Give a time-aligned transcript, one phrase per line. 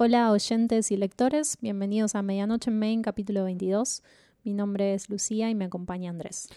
[0.00, 4.04] Hola oyentes y lectores, bienvenidos a Medianoche en Main, capítulo 22.
[4.44, 6.48] Mi nombre es Lucía y me acompaña Andrés.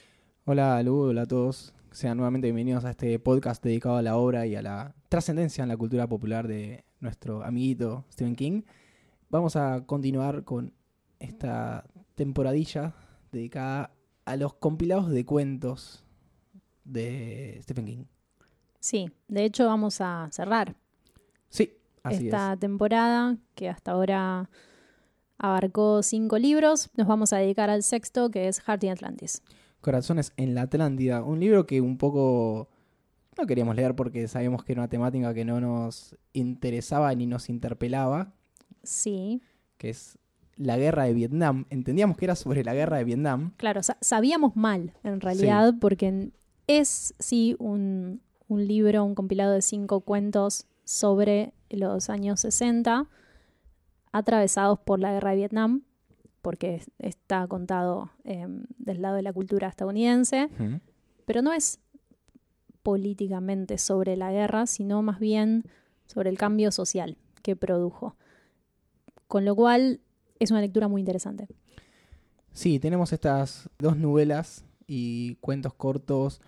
[0.46, 1.74] Hola Lu, hola a todos.
[1.90, 5.70] Sean nuevamente bienvenidos a este podcast dedicado a la obra y a la trascendencia en
[5.70, 8.62] la cultura popular de nuestro amiguito Stephen King.
[9.32, 10.76] Vamos a continuar con
[11.18, 12.94] esta temporadilla
[13.32, 13.90] dedicada
[14.24, 16.06] a los compilados de cuentos
[16.84, 18.04] de Stephen King.
[18.80, 20.76] Sí, de hecho vamos a cerrar
[22.04, 22.60] así esta es.
[22.60, 24.50] temporada que hasta ahora
[25.38, 26.90] abarcó cinco libros.
[26.96, 29.42] Nos vamos a dedicar al sexto que es Heart in Atlantis.
[29.82, 32.70] Corazones en la Atlántida, un libro que un poco
[33.38, 37.50] no queríamos leer porque sabíamos que era una temática que no nos interesaba ni nos
[37.50, 38.34] interpelaba,
[38.84, 39.42] Sí,
[39.78, 40.18] que es
[40.56, 41.66] la guerra de Vietnam.
[41.70, 43.54] Entendíamos que era sobre la guerra de Vietnam.
[43.58, 46.32] claro, sa- sabíamos mal en realidad porque
[46.68, 53.08] es sí un, un libro, un compilado de cinco cuentos sobre los años 60
[54.12, 55.82] atravesados por la guerra de Vietnam
[56.42, 60.50] porque es- está contado em, del lado de la cultura estadounidense.
[61.26, 61.80] pero no es
[62.84, 65.64] políticamente sobre la guerra, sino más bien
[66.08, 68.16] sobre el cambio social que produjo.
[69.28, 70.02] Con lo cual
[70.40, 71.48] es una lectura muy interesante.
[72.52, 76.42] Sí, tenemos estas dos novelas y cuentos cortos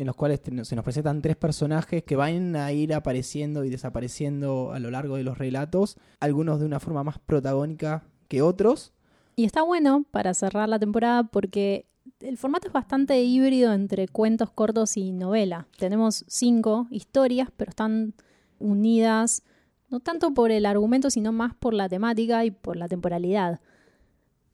[0.00, 4.72] en los cuales se nos presentan tres personajes que van a ir apareciendo y desapareciendo
[4.72, 8.94] a lo largo de los relatos, algunos de una forma más protagónica que otros.
[9.36, 11.84] Y está bueno para cerrar la temporada porque
[12.20, 15.68] el formato es bastante híbrido entre cuentos cortos y novela.
[15.76, 18.14] Tenemos cinco historias, pero están
[18.58, 19.42] unidas
[19.90, 23.60] no tanto por el argumento, sino más por la temática y por la temporalidad.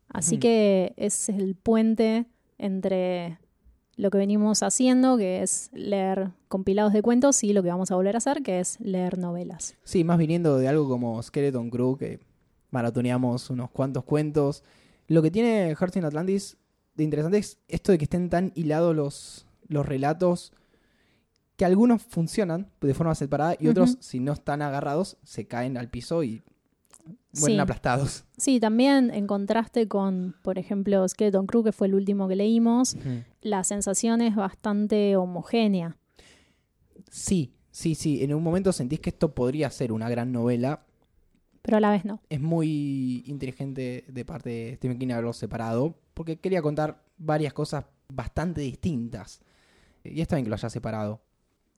[0.08, 2.26] Así que es el puente
[2.58, 3.38] entre
[3.96, 7.96] lo que venimos haciendo, que es leer compilados de cuentos, y lo que vamos a
[7.96, 9.74] volver a hacer, que es leer novelas.
[9.84, 12.20] Sí, más viniendo de algo como Skeleton Crew, que
[12.70, 14.62] maratoneamos unos cuantos cuentos.
[15.08, 16.56] Lo que tiene Hearts in Atlantis
[16.94, 20.52] de interesante es esto de que estén tan hilados los, los relatos
[21.56, 25.88] que algunos funcionan de forma separada y otros, si no están agarrados, se caen al
[25.88, 26.42] piso y
[27.40, 27.60] mueren Sí.
[27.60, 28.24] aplastados.
[28.36, 32.96] Sí, también en contraste con, por ejemplo, Skeleton Crew, que fue el último que leímos,
[33.42, 35.96] la sensación es bastante homogénea.
[37.10, 38.22] Sí, sí, sí.
[38.22, 40.82] En un momento sentís que esto podría ser una gran novela.
[41.62, 42.20] pero a la vez no.
[42.30, 47.84] Es muy inteligente de parte de Stephen King haberlo separado, porque quería contar varias cosas
[48.08, 49.40] bastante distintas.
[50.04, 51.20] Y está bien que lo haya separado.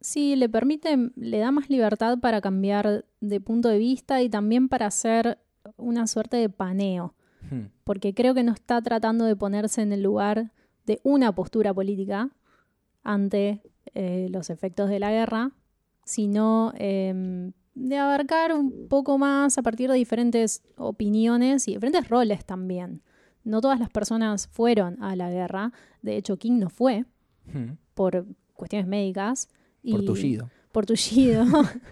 [0.03, 4.69] Sí, le permite, le da más libertad para cambiar de punto de vista y también
[4.69, 5.39] para hacer
[5.77, 7.15] una suerte de paneo,
[7.51, 7.67] Hmm.
[7.85, 10.51] porque creo que no está tratando de ponerse en el lugar
[10.87, 12.31] de una postura política
[13.05, 13.63] ante
[13.95, 15.53] eh, los efectos de la guerra,
[16.05, 22.45] sino em, de abarcar un poco más a partir de diferentes opiniones y diferentes roles
[22.45, 23.03] también.
[23.45, 27.05] No todas las personas fueron a la guerra, de hecho King no fue
[27.53, 27.75] Hmm.
[27.95, 29.49] por cuestiones médicas.
[29.89, 30.51] Por tullido.
[30.73, 31.45] por tullido.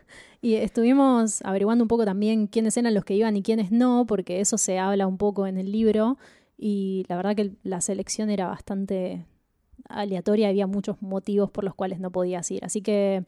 [0.41, 4.41] y estuvimos averiguando un poco también quiénes eran los que iban y quiénes no, porque
[4.41, 6.19] eso se habla un poco en el libro.
[6.59, 9.27] Y la verdad que la selección era bastante
[9.89, 12.65] aleatoria, había muchos motivos por los cuales no podías ir.
[12.65, 13.25] Así que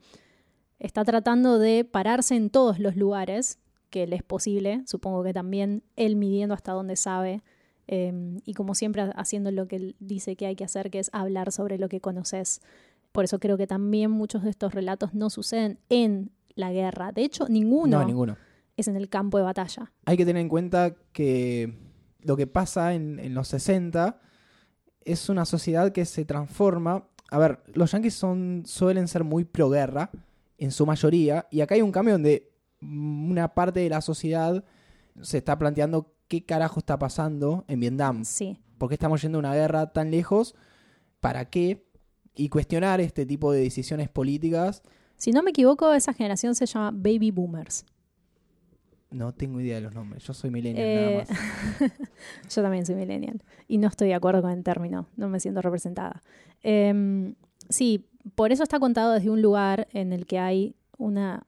[0.78, 3.58] está tratando de pararse en todos los lugares
[3.90, 4.82] que le es posible.
[4.86, 7.42] Supongo que también él midiendo hasta dónde sabe.
[7.86, 8.12] eh,
[8.44, 11.52] y como siempre haciendo lo que él dice que hay que hacer, que es hablar
[11.52, 12.60] sobre lo que conoces.
[13.12, 17.12] Por eso creo que también muchos de estos relatos no suceden en la guerra.
[17.12, 18.36] De hecho, ninguno No, ninguno.
[18.76, 19.92] es en el campo de batalla.
[20.04, 21.78] Hay que tener en cuenta que
[22.20, 24.20] lo que pasa en, en los 60
[25.04, 27.08] es una sociedad que se transforma.
[27.30, 30.10] A ver, los yankees son, suelen ser muy pro guerra
[30.58, 34.64] en su mayoría, y acá hay un cambio donde una parte de la sociedad
[35.22, 38.24] se está planteando qué carajo está pasando en Vietnam.
[38.24, 40.54] Sí, ¿Por qué estamos yendo a una guerra tan lejos?
[41.20, 41.86] ¿Para qué?
[42.34, 44.82] Y cuestionar este tipo de decisiones políticas.
[45.18, 47.84] Si no me equivoco, esa generación se llama Baby Boomers.
[49.10, 50.22] No tengo idea de los nombres.
[50.24, 51.26] Yo soy millennial Eh, nada
[51.80, 51.92] más.
[52.54, 55.62] Yo también soy millennial y no estoy de acuerdo con el término, no me siento
[55.62, 56.22] representada.
[56.62, 57.34] Em,
[57.70, 58.04] sí,
[58.34, 61.42] por eso está contado desde un lugar en el que hay una,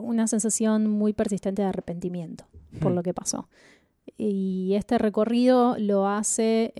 [0.00, 2.46] una sensación muy persistente de arrepentimiento
[2.80, 2.94] por Hmm.
[2.96, 3.48] lo que pasó.
[4.16, 6.72] Y este recorrido lo hace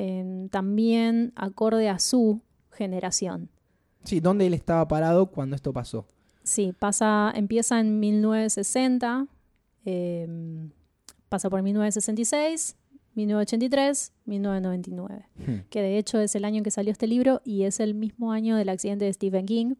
[0.50, 2.40] también acorde a su
[2.72, 3.50] generación.
[4.04, 6.06] Sí, ¿dónde él estaba parado cuando esto pasó?
[6.44, 9.26] Sí, pasa, empieza en 1960,
[9.84, 10.70] em,
[11.28, 12.76] pasa por 1966,
[13.14, 15.66] 1983, 1999, Hmm.
[15.70, 18.30] que de hecho es el año en que salió este libro y es el mismo
[18.32, 19.74] año del accidente de Stephen King.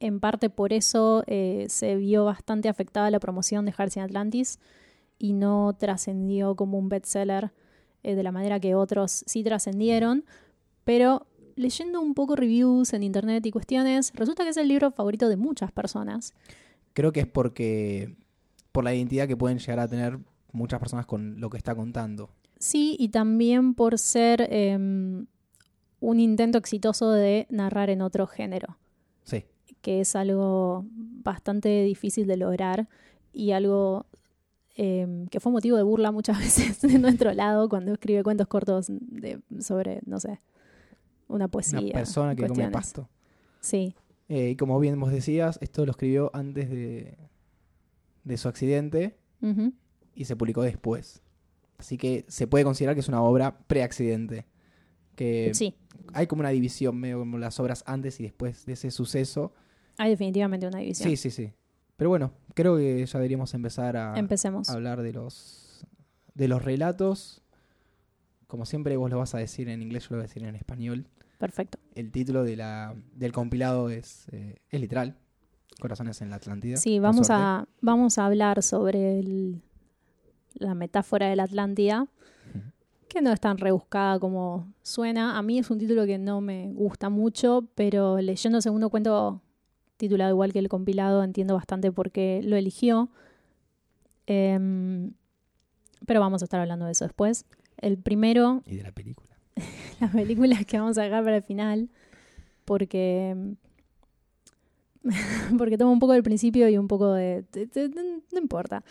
[0.00, 4.58] En parte por eso eh, se vio bastante afectada la promoción de Hearts in Atlantis
[5.18, 7.52] y no trascendió como un bestseller
[8.02, 10.24] eh, de la manera que otros sí trascendieron,
[10.84, 15.28] pero leyendo un poco reviews en internet y cuestiones, resulta que es el libro favorito
[15.28, 16.34] de muchas personas.
[16.92, 18.16] Creo que es porque
[18.72, 20.18] por la identidad que pueden llegar a tener
[20.52, 22.30] muchas personas con lo que está contando.
[22.58, 25.26] Sí, y también por ser em,
[26.00, 28.76] un intento exitoso de narrar en otro género.
[29.24, 29.44] Sí.
[29.82, 32.88] Que es algo bastante difícil de lograr
[33.32, 34.06] y algo
[34.74, 38.86] em, que fue motivo de burla muchas veces de nuestro lado cuando escribe cuentos cortos
[38.88, 40.40] de, sobre, no sé,
[41.28, 41.80] una poesía.
[41.80, 43.08] Una persona que come pasto.
[43.60, 43.94] Sí,
[44.28, 47.16] Eh, y como bien vos decías, esto lo escribió antes de,
[48.24, 49.16] de su accidente
[50.14, 51.22] y se publicó después.
[51.78, 54.46] Así que se puede considerar que es una obra pre-accidente.
[55.14, 55.74] Que sí,
[56.12, 59.52] hay como una división, medio como las obras antes y después de ese suceso.
[59.96, 61.08] hay definitivamente una división.
[61.10, 61.52] Sí, sí, sí.
[61.96, 64.68] Pero bueno, creo que ya deberíamos empezar a, Empecemos.
[64.68, 65.86] a hablar de los,
[66.34, 67.42] de los relatos.
[68.46, 70.54] Como siempre vos lo vas a decir en inglés, yo lo voy a decir en
[70.54, 71.06] español.
[71.38, 71.78] Perfecto.
[71.94, 75.16] El título de la, del compilado es, eh, es literal.
[75.80, 76.76] Corazones en la Atlántida.
[76.78, 79.60] Sí, vamos a, vamos a hablar sobre el-
[80.54, 82.06] la metáfora de la Atlántida,
[83.08, 85.36] que no es tan rebuscada como suena.
[85.38, 89.42] A mí es un título que no me gusta mucho, pero leyendo el segundo cuento
[89.96, 93.10] titulado igual que el compilado, entiendo bastante por qué lo eligió.
[94.26, 95.12] Em,
[96.06, 97.44] pero vamos a estar hablando de eso después.
[97.78, 99.36] El primero Y de la película.
[100.00, 101.88] las películas que vamos a dejar para el final
[102.64, 103.34] porque
[105.58, 108.82] porque toma un poco del principio y un poco de, de- de- de- no importa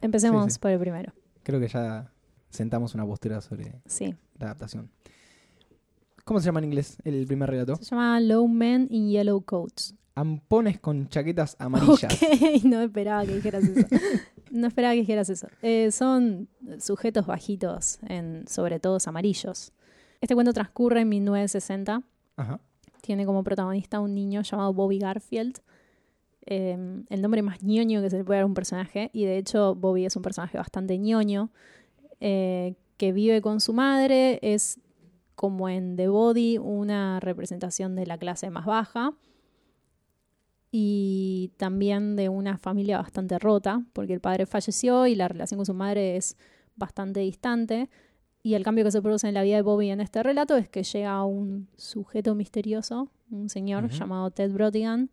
[0.00, 0.58] empecemos Sí, sí.
[0.60, 1.12] por el primero
[1.42, 2.12] Creo que ya
[2.50, 4.90] sentamos una postura sobre sí la adaptación.
[6.24, 7.76] ¿Cómo se llama en inglés el primer relato?
[7.76, 12.12] se llama Low Men in Yellow Coats Ampones con chaquetas amarillas.
[12.22, 13.86] ok no esperaba que dijeras eso
[14.50, 16.48] no esperaba que dijeras eso Eh, son
[16.78, 19.72] sujetos bajitos en sobre todo amarillos
[20.20, 22.02] este cuento transcurre en 1960
[22.36, 22.60] Ajá.
[23.00, 25.60] tiene como protagonista a un niño llamado Bobby Garfield.
[26.44, 26.76] Eh,
[27.08, 29.08] el nombre más ñoño que se le puede dar a un personaje.
[29.14, 31.50] Y de hecho, Bobby es un personaje bastante ñoño.
[32.20, 34.38] eh, que vive con su madre.
[34.42, 34.78] Es
[35.36, 39.14] como en The Body, una representación de la clase más baja.
[40.72, 45.66] Y también de una familia bastante rota, porque el padre falleció y la relación con
[45.66, 46.36] su madre es
[46.76, 47.88] bastante distante.
[48.42, 50.68] Y el cambio que se produce en la vida de Bobby en este relato es
[50.68, 55.10] que llega un sujeto misterioso, un señor llamado Ted Brodigan,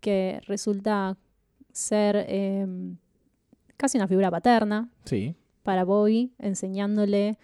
[0.00, 1.16] que resulta
[1.70, 2.66] ser eh,
[3.76, 5.36] casi una figura paterna Sí.
[5.62, 7.38] para Bobby, enseñándole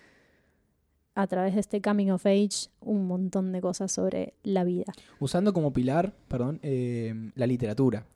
[1.15, 4.93] a través de este coming of age un montón de cosas sobre la vida.
[5.21, 8.07] Usando como pilar, perdón, eh, la literatura.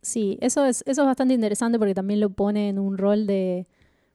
[0.00, 3.66] Sí, eso es, eso es bastante interesante porque también lo pone en un rol de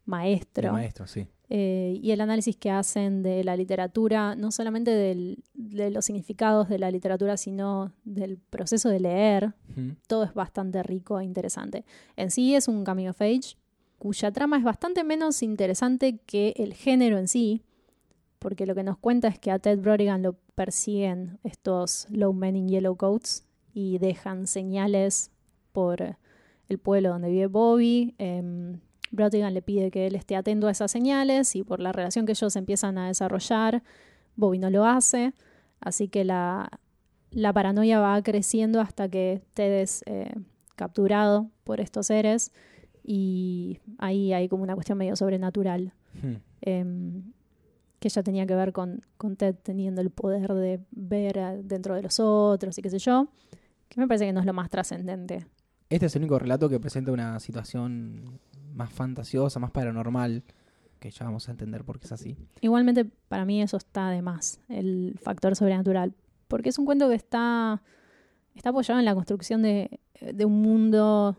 [0.05, 0.67] maestro.
[0.67, 1.27] El maestro, sí.
[1.49, 6.67] Eh, y el análisis que hacen de la literatura, no solamente del- de los significados
[6.67, 9.53] de la literatura, sino del proceso de leer,
[10.07, 11.85] todo es bastante rico e interesante.
[12.17, 13.55] En sí es un coming of age
[13.97, 17.61] cuya trama es bastante menos interesante que el género en sí,
[18.39, 22.55] porque lo que nos cuenta es que a Ted Brodigan lo persiguen estos low men
[22.55, 25.31] in yellow coats y dejan señales
[25.71, 26.17] por
[26.69, 28.15] el pueblo donde vive Bobby.
[29.11, 32.33] Brodigan le pide que él esté atento a esas señales y por la relación que
[32.33, 33.83] ellos empiezan a desarrollar,
[34.35, 35.33] Bobby no lo hace.
[35.79, 36.69] Así que la,
[37.31, 40.33] la paranoia va creciendo hasta que Ted es eh,
[40.75, 42.51] capturado por estos seres
[43.03, 46.39] y ahí hay como una cuestión medio sobrenatural Ujú.
[46.61, 47.31] em,
[47.99, 52.03] que ya tenía que ver con, con Ted teniendo el poder de ver dentro de
[52.03, 53.27] los otros y qué sé yo,
[53.89, 55.47] que me parece que no es lo más trascendente.
[55.89, 58.39] Este es el único relato que presenta una situación
[58.73, 60.43] más fantasiosa, más paranormal,
[60.99, 62.37] que ya vamos a entender por qué es así.
[62.61, 66.13] Igualmente para mí eso está de más, el factor sobrenatural,
[66.47, 67.81] porque es un cuento que está,
[68.53, 71.37] está apoyado en la construcción de, de un mundo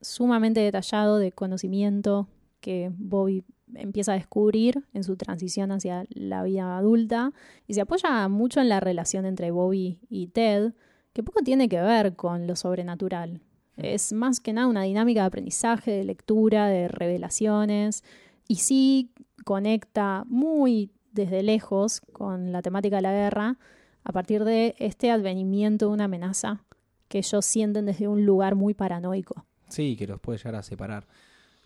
[0.00, 2.28] sumamente detallado de conocimiento
[2.60, 7.32] que Bobby empieza a descubrir en su transición hacia la vida adulta
[7.66, 10.72] y se apoya mucho en la relación entre Bobby y Ted,
[11.12, 13.40] que poco tiene que ver con lo sobrenatural.
[13.76, 18.04] Es más que nada una dinámica de aprendizaje, de lectura, de revelaciones
[18.46, 19.10] y sí
[19.44, 23.58] conecta muy desde lejos con la temática de la guerra
[24.04, 26.64] a partir de este advenimiento de una amenaza
[27.08, 29.44] que ellos sienten desde un lugar muy paranoico.
[29.68, 31.06] Sí, que los puede llegar a separar.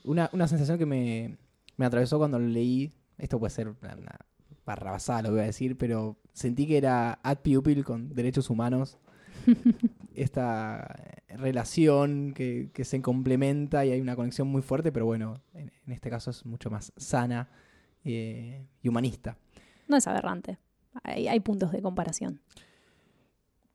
[0.05, 1.37] Una, una sensación que me,
[1.77, 4.19] me atravesó cuando lo leí, esto puede ser una, una
[4.65, 8.99] barrabasada lo que voy a decir, pero sentí que era Ad Pupil con derechos humanos.
[10.15, 10.97] esta
[11.29, 15.93] relación que, que se complementa y hay una conexión muy fuerte, pero bueno, en, en
[15.93, 17.49] este caso es mucho más sana
[18.05, 19.37] eh, y humanista.
[19.89, 20.59] No es aberrante.
[21.03, 22.41] Hay, hay puntos de comparación.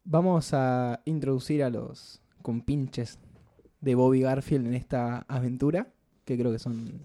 [0.03, 3.20] Vamos a introducir a los compinches
[3.82, 5.94] de Bobby Garfield en esta aventura,
[6.25, 7.01] que creo que son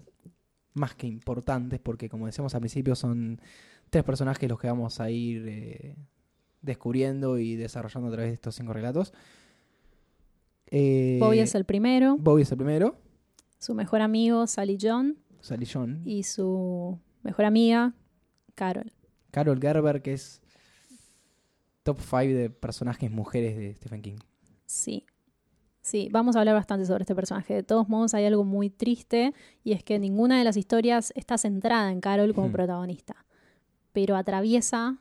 [0.75, 3.41] más que importantes, porque como decíamos al principio, son
[3.89, 5.95] tres personajes los que vamos a ir eh,
[6.61, 9.13] descubriendo y desarrollando a través de estos cinco relatos.
[10.67, 12.97] Eh, Bobby es el primero, Bobby es el primero,
[13.57, 17.93] su mejor amigo Sally John Sally John, y su mejor amiga
[18.55, 18.91] Carol.
[19.31, 20.41] Carol Gerber, que es
[21.83, 24.17] top 5 de personajes mujeres de Stephen King.
[24.65, 25.05] Sí.
[25.85, 27.53] Sí, vamos a hablar bastante sobre este personaje.
[27.53, 31.37] De todos modos, hay algo muy triste y es que ninguna de las historias está
[31.37, 33.23] centrada en Carol como protagonista,
[33.93, 34.97] pero atraviesa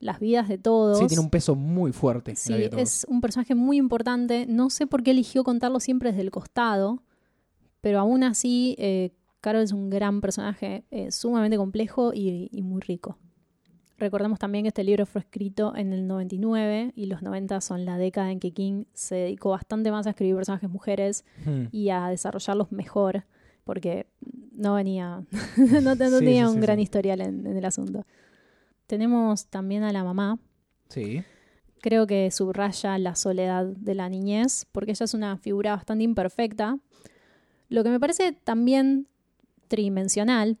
[0.00, 0.98] las vidas de todos.
[0.98, 2.32] Sí, tiene un peso muy fuerte.
[2.32, 2.82] en la Sí, vida de todos.
[2.82, 4.44] es un personaje muy importante.
[4.46, 7.02] No sé por qué eligió contarlo siempre desde el costado,
[7.80, 12.82] pero aún así, eh, Carol es un gran personaje, eh, sumamente complejo y, y muy
[12.82, 13.16] rico.
[13.98, 17.96] Recordemos también que este libro fue escrito en el 99 y los 90 son la
[17.96, 21.66] década en que King se dedicó bastante más a escribir personajes mujeres Hmm.
[21.70, 23.24] y a desarrollarlos mejor,
[23.62, 24.06] porque
[24.52, 25.22] no venía,
[25.82, 28.04] no, te- no Sí, tenía sí, un sí, gran historial en- en el asunto.
[28.88, 30.38] Tenemos también a la mamá,
[30.88, 31.22] Sí.
[31.80, 36.78] creo que subraya la soledad de la niñez, porque ella es una figura bastante imperfecta.
[37.68, 39.06] Lo que me parece también
[39.68, 40.58] tridimensional,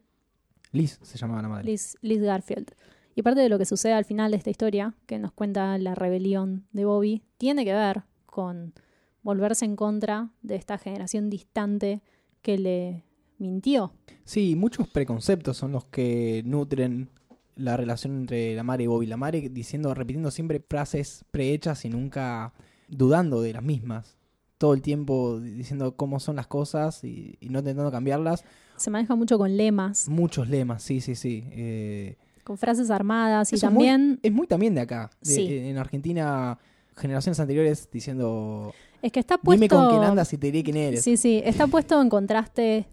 [0.72, 1.64] Liz se llamaba la madre.
[1.66, 2.72] Liz, Liz Garfield.
[3.14, 5.94] Y parte de lo que sucede al final de esta historia, que nos cuenta la
[5.94, 8.74] rebelión de Bobby, tiene que ver con
[9.22, 12.02] volverse en contra de esta generación distante
[12.42, 13.04] que le
[13.38, 13.92] mintió.
[14.24, 17.08] Sí, muchos preconceptos son los que nutren
[17.56, 19.06] la relación entre la madre y Bobby.
[19.06, 22.52] La madre diciendo, repitiendo siempre frases prehechas y nunca
[22.88, 24.16] dudando de las mismas.
[24.58, 28.44] Todo el tiempo diciendo cómo son las cosas y, y no intentando cambiarlas.
[28.76, 31.44] Se maneja mucho con lemas, Muchos lemas, sí, sí, sí.
[31.50, 35.10] Eh, con frases armadas y Eso es muy- también es muy también de acá.
[35.22, 35.48] De- Sí.
[35.58, 36.58] En Argentina,
[36.96, 38.72] generaciones anteriores diciendo,
[39.02, 41.02] es que está puesto dime con quién andas y te diré quién eres.
[41.02, 42.86] Sí, sí, está puesto en contraste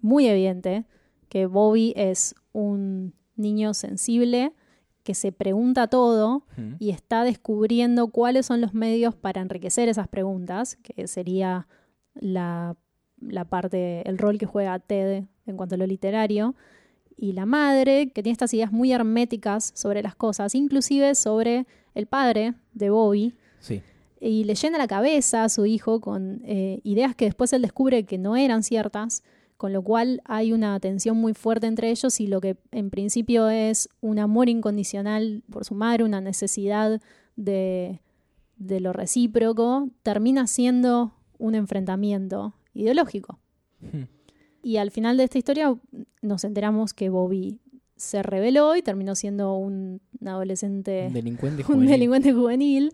[0.00, 0.84] muy evidente
[1.28, 4.52] que Bobby es un niño sensible
[5.02, 6.44] que se pregunta todo
[6.78, 11.66] y está descubriendo cuáles son los medios para enriquecer esas preguntas, que sería
[12.14, 12.76] la,
[13.20, 16.54] la parte, el rol que juega Ted en cuanto a lo literario,
[17.16, 22.06] y la madre, que tiene estas ideas muy herméticas sobre las cosas, inclusive sobre el
[22.06, 23.82] padre de Bobby, Sí.
[24.20, 28.04] y le llena la cabeza a su hijo con eh, ideas que después él descubre
[28.04, 29.22] que no eran ciertas,
[29.56, 33.48] con lo cual hay una tensión muy fuerte entre ellos y lo que en principio
[33.48, 37.00] es un amor incondicional por su madre, una necesidad
[37.36, 38.00] de,
[38.56, 43.38] de lo recíproco, termina siendo un enfrentamiento ideológico.
[43.82, 44.06] Ujú.
[44.62, 45.74] Y al final de esta historia
[46.22, 47.58] nos enteramos que Bobby
[47.96, 51.90] se rebeló y terminó siendo un adolescente Un delincuente un juvenil.
[51.90, 52.92] delincuente juvenil,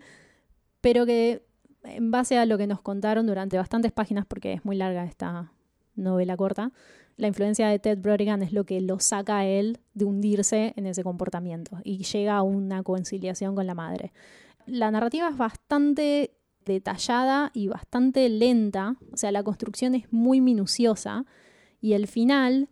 [0.81, 1.43] pero que
[1.83, 5.51] en base a lo que nos contaron durante bastantes páginas, porque es muy larga esta
[5.95, 6.71] novela corta,
[7.17, 10.85] la influencia de Ted Brodigan es lo que lo saca a él de hundirse en
[10.85, 14.13] ese comportamiento y llega a una conciliación con la madre.
[14.65, 16.31] La narrativa es bastante
[16.65, 21.25] detallada y bastante lenta, o sea, la construcción es muy minuciosa
[21.81, 22.69] y el final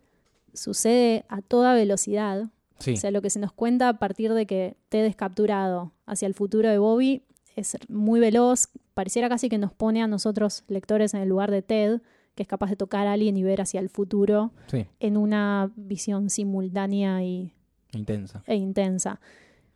[0.52, 2.48] sucede a toda velocidad,
[2.78, 2.92] Sí.
[2.94, 6.26] o sea, lo que se nos cuenta a partir de que Ted es capturado hacia
[6.26, 7.22] el futuro de Bobby
[7.56, 8.68] es muy veloz.
[8.94, 12.00] Pareciera casi que nos pone a nosotros, lectores, en el lugar de Ted,
[12.36, 14.86] que es capaz de tocar a alguien y ver hacia el futuro sí.
[15.00, 17.52] en una visión simultánea y,
[17.92, 18.44] Intensa.
[18.46, 19.20] e intensa.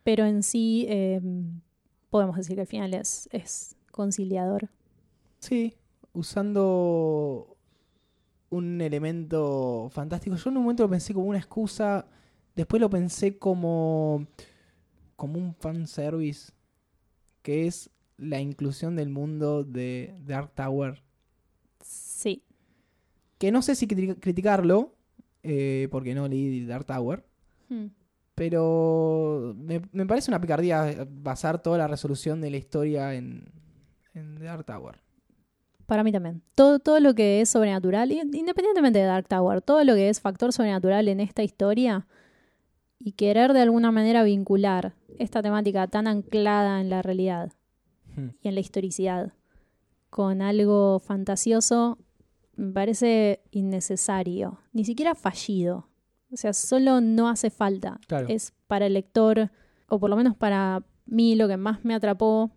[0.05, 1.19] Pero en sí, eh,
[2.09, 4.69] podemos decir que el final es, es conciliador.
[5.39, 5.73] Sí,
[6.13, 7.52] usando
[8.53, 10.35] un elemento fantástico.
[10.35, 12.05] Yo en un momento lo pensé como una excusa,
[12.55, 14.25] después lo pensé como,
[15.15, 16.51] como un fanservice,
[17.41, 21.01] que es la inclusión del mundo de Dark Tower.
[21.81, 22.43] Sí,
[23.37, 24.93] Que no sé si criti- criticarlo,
[25.41, 27.25] eh, porque no leí Dark Tower,
[27.69, 27.87] Hmm.
[28.35, 33.45] pero me, me parece una picardía basar toda la resolución de la historia en,
[34.13, 35.01] en Dark Tower.
[35.93, 36.41] Para mí también.
[36.55, 40.51] Todo, todo lo que es sobrenatural, independientemente de Dark Tower, todo lo que es factor
[40.51, 42.07] sobrenatural en esta historia
[42.97, 47.51] y querer de alguna manera vincular esta temática tan anclada en la realidad
[48.15, 48.29] Hmm.
[48.41, 49.33] y en la historicidad
[50.09, 51.97] con algo fantasioso
[52.55, 55.87] me parece innecesario, ni siquiera fallido.
[56.31, 57.99] O sea, solo no hace falta.
[58.07, 58.27] Claro.
[58.29, 59.51] Es para el lector,
[59.87, 62.51] o por lo menos para mí, lo que más me atrapó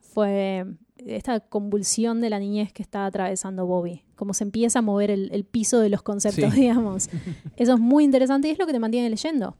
[0.00, 0.66] fue
[1.06, 5.30] esta convulsión de la niñez que está atravesando Bobby, como se empieza a mover el,
[5.32, 6.60] el piso de los conceptos, Sí.
[6.60, 7.08] digamos.
[7.56, 9.56] Eso es muy interesante y es lo que te mantiene leyendo,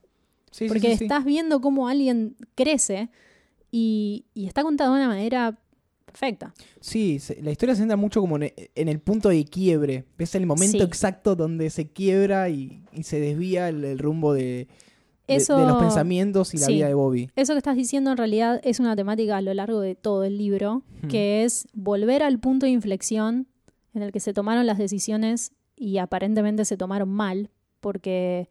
[0.50, 3.10] Sí, porque sí, estás viendo cómo alguien crece
[3.70, 5.58] y, y está contado de una manera
[6.06, 6.54] perfecta.
[6.80, 10.04] Sí, la historia se centra mucho como en, el punto de quiebre.
[10.16, 14.68] Ves el momento exacto donde se quiebra y, y se desvía el, el rumbo de-
[15.36, 16.74] Eso- de los pensamientos y la sí.
[16.74, 17.30] vida de Bobby.
[17.36, 20.36] Eso que estás diciendo en realidad es una temática a lo largo de todo el
[20.38, 21.08] libro, Hmm.
[21.08, 23.46] que es volver al punto de inflexión
[23.94, 28.48] en el que se tomaron las decisiones y aparentemente se tomaron mal, porque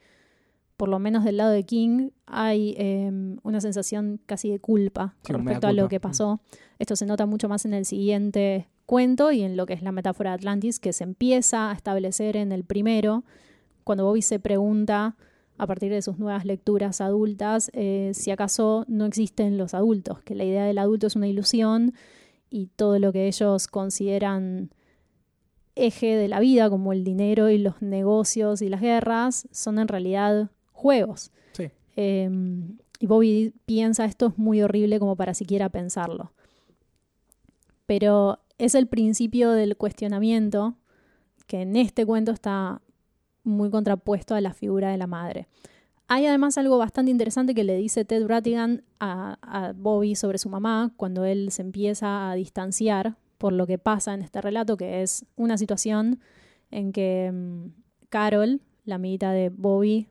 [0.78, 3.12] por lo menos del lado de King hay eh,
[3.44, 6.40] una sensación casi de culpa Sí, con respecto a lo que pasó.
[6.80, 9.92] Esto se nota mucho más en el siguiente cuento y en lo que es la
[9.92, 13.24] metáfora de Atlantis, que se empieza a establecer en el primero,
[13.84, 15.16] cuando Bobby se pregunta
[15.58, 20.36] a partir de sus nuevas lecturas adultas, eh, si acaso no existen los adultos, que
[20.36, 21.94] la idea del adulto es una ilusión
[22.50, 24.72] y todo lo que ellos consideran
[25.76, 29.88] eje de la vida, como el dinero y los negocios y las guerras, son en
[29.88, 31.32] realidad juegos.
[31.54, 31.70] Sí.
[31.96, 32.30] Eh,
[33.00, 36.34] y Bobby piensa esto es muy horrible como para siquiera pensarlo.
[37.86, 40.76] Pero es el principio del cuestionamiento
[41.46, 42.82] que en este cuento está
[43.48, 45.48] muy contrapuesto a la figura de la madre.
[46.08, 50.50] Hay además algo bastante interesante que le dice Ted Rattigan a, a Bobby sobre su
[50.50, 55.02] mamá cuando él se empieza a distanciar por lo que pasa en este relato, que
[55.02, 56.20] es una situación
[56.72, 57.68] en que mm,
[58.10, 60.08] Carol, la amiguita de Bobby,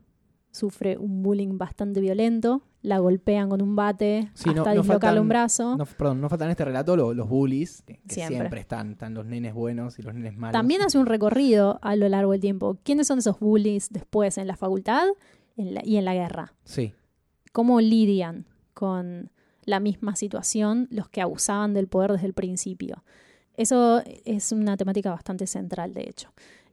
[0.51, 5.29] sufre un bullying bastante violento, la golpean con un bate Sí, hasta no dislocarle un
[5.29, 5.77] brazo.
[5.77, 8.37] No, perdón, no faltan en este relato lo- los bullies, que que Siempre.
[8.37, 10.53] siempre, están, están los nenes buenos y los nenes malos.
[10.53, 12.79] También hace un recorrido a lo largo del tiempo.
[12.85, 15.05] ¿Quiénes son esos bullies después en la facultad
[15.57, 16.55] en la- y en la guerra?
[16.65, 16.95] Sí,
[17.53, 18.45] ¿Cómo lidian
[18.75, 19.31] con
[19.65, 23.03] la misma situación los que abusaban del poder desde el principio?
[23.55, 26.29] Eso es una temática bastante central, de hecho.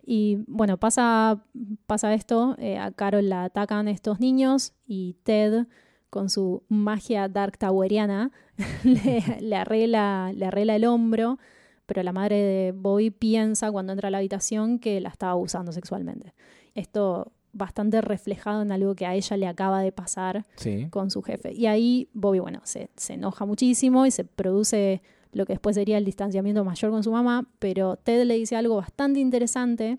[0.05, 1.41] Y bueno, pasa,
[1.87, 5.65] pasa esto, eh, a Carol la atacan estos niños y Ted,
[6.13, 8.29] con su magia Dark Toweriana,
[8.83, 11.39] le, le arregla, le arregla el hombro,
[11.87, 15.71] pero la madre de Bobby piensa cuando entra a la habitación que la estaba abusando
[15.71, 16.35] sexualmente.
[16.75, 20.87] Esto bastante reflejado en algo que a ella le acaba de pasar sí.
[20.91, 21.51] con su jefe.
[21.51, 25.97] Y ahí Bobby, bueno, se, se enoja muchísimo y se produce lo que después sería
[25.97, 29.97] el distanciamiento mayor con su mamá, pero Ted le dice algo bastante interesante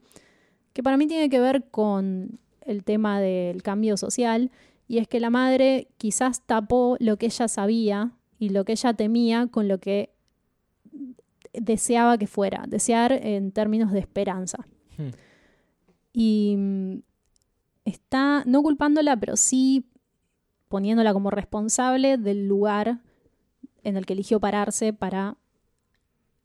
[0.73, 4.53] que para mí tiene que ver con el tema del cambio social,
[4.87, 8.95] y es que la madre quizás tapó lo que ella sabía y lo que ella
[8.95, 10.11] temía con lo que
[11.53, 14.67] deseaba que fuera, desear en términos de esperanza.
[14.99, 15.11] Hmm.
[16.13, 16.99] Y mm,
[17.85, 19.87] está no culpándola, pero sí
[20.69, 23.01] poniéndola como responsable del lugar
[23.85, 25.37] en el que eligió pararse para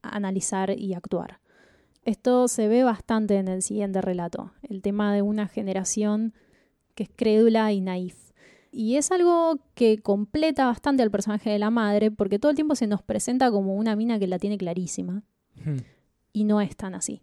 [0.02, 1.40] analizar y actuar.
[2.06, 6.34] Esto se ve bastante en el siguiente relato, el tema de una generación
[6.96, 8.29] que es crédula y naif.
[8.72, 12.76] Y es algo que completa bastante al personaje de la madre, porque todo el tiempo
[12.76, 15.24] se nos presenta como una mina que la tiene clarísima,
[15.66, 15.78] Hmm.
[16.34, 17.22] y no es tan así.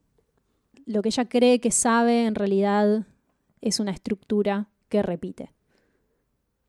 [0.85, 3.07] Lo que ella cree que sabe en realidad
[3.61, 5.53] es una estructura que repite.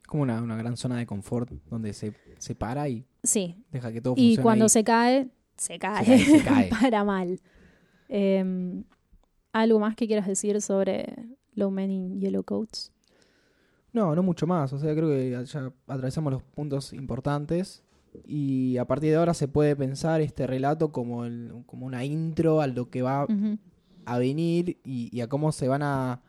[0.07, 3.99] Como una, una gran zona de confort donde se, se para y Sí, deja que
[4.01, 4.43] todo y funcione.
[4.43, 4.69] cuando ahí.
[4.69, 6.69] se cae, se cae, cae, se cae.
[6.81, 7.41] para mal.
[8.07, 8.83] Em,
[9.51, 11.13] ¿Algo más que quieras decir sobre
[11.55, 12.93] Low Men in Yellow Coats?
[13.93, 14.73] No, no mucho más.
[14.73, 17.83] O sea, creo que ya atravesamos los puntos importantes.
[18.25, 22.61] Y a partir de ahora se puede pensar este relato como, el- como una intro
[22.61, 23.25] a lo que va
[24.05, 26.21] a venir y, y a cómo se van a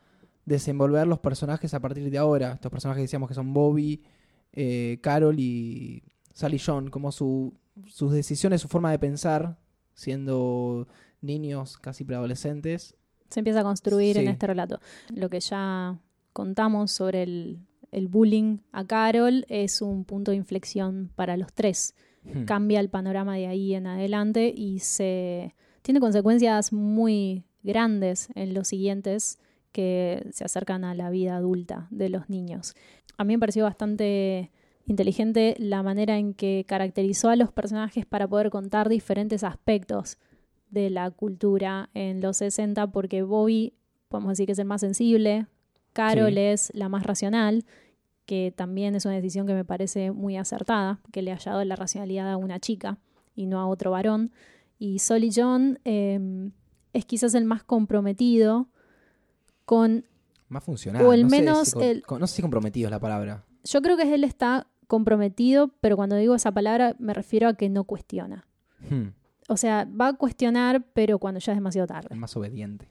[0.45, 2.53] desenvolver los personajes a partir de ahora.
[2.53, 4.03] Estos personajes que decíamos que son Bobby,
[4.53, 7.55] eh, Carol y Sally John, como su,
[7.87, 9.59] sus decisiones, su forma de pensar,
[9.95, 10.89] siendo
[11.21, 12.95] niños casi preadolescentes.
[13.31, 14.81] Se empieza a construir en este relato.
[15.15, 15.99] Lo que ya
[16.39, 17.59] contamos sobre el,
[17.91, 21.97] el bullying a Carol es un punto de inflexión para los tres.
[22.23, 22.45] Hmm.
[22.45, 28.69] cambia el panorama de ahí en adelante y se tiene consecuencias muy grandes en los
[28.69, 29.41] siguientes
[29.73, 32.75] que se acercan a la vida adulta de los niños.
[33.17, 34.53] A mí me pareció bastante
[34.87, 40.19] inteligente la manera en que caracterizó a los personajes para poder contar diferentes aspectos
[40.71, 43.75] de la cultura en los 60 porque Bobby
[44.09, 45.47] podemos decir que es el más sensible,
[45.93, 46.39] Carol Sí.
[46.41, 47.65] es la más racional
[48.27, 51.77] que también es una decisión que me parece muy acertada, que le haya dado la
[51.77, 52.99] racionalidad a una chica
[53.35, 54.33] y no a otro varón.
[54.79, 56.51] Y Solly John eh,
[56.93, 58.69] es quizás el más comprometido
[59.65, 60.05] con...
[60.49, 61.05] Más funcional.
[61.05, 63.01] O al no sé menos si con- el- con- no sé si comprometido es la
[63.01, 63.45] palabra.
[63.65, 67.69] Yo creo que él está comprometido, pero cuando digo esa palabra me refiero a que
[67.69, 68.47] no cuestiona.
[68.89, 69.09] Hmm,
[69.49, 72.09] O sea, va a cuestionar, pero cuando ya es demasiado tarde.
[72.11, 72.87] es más obediente.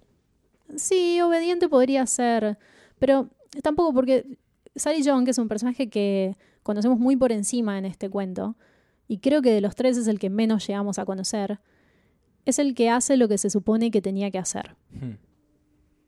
[0.75, 2.57] Sí, obediente podría ser,
[2.99, 3.29] pero
[3.63, 4.37] tampoco porque
[4.75, 8.55] Sally John, que es un personaje que conocemos muy por encima en este cuento,
[9.07, 11.59] y creo que de los tres es el que menos llegamos a conocer,
[12.45, 14.75] es el que hace lo que se supone que tenía que hacer.
[14.91, 15.15] Hmm,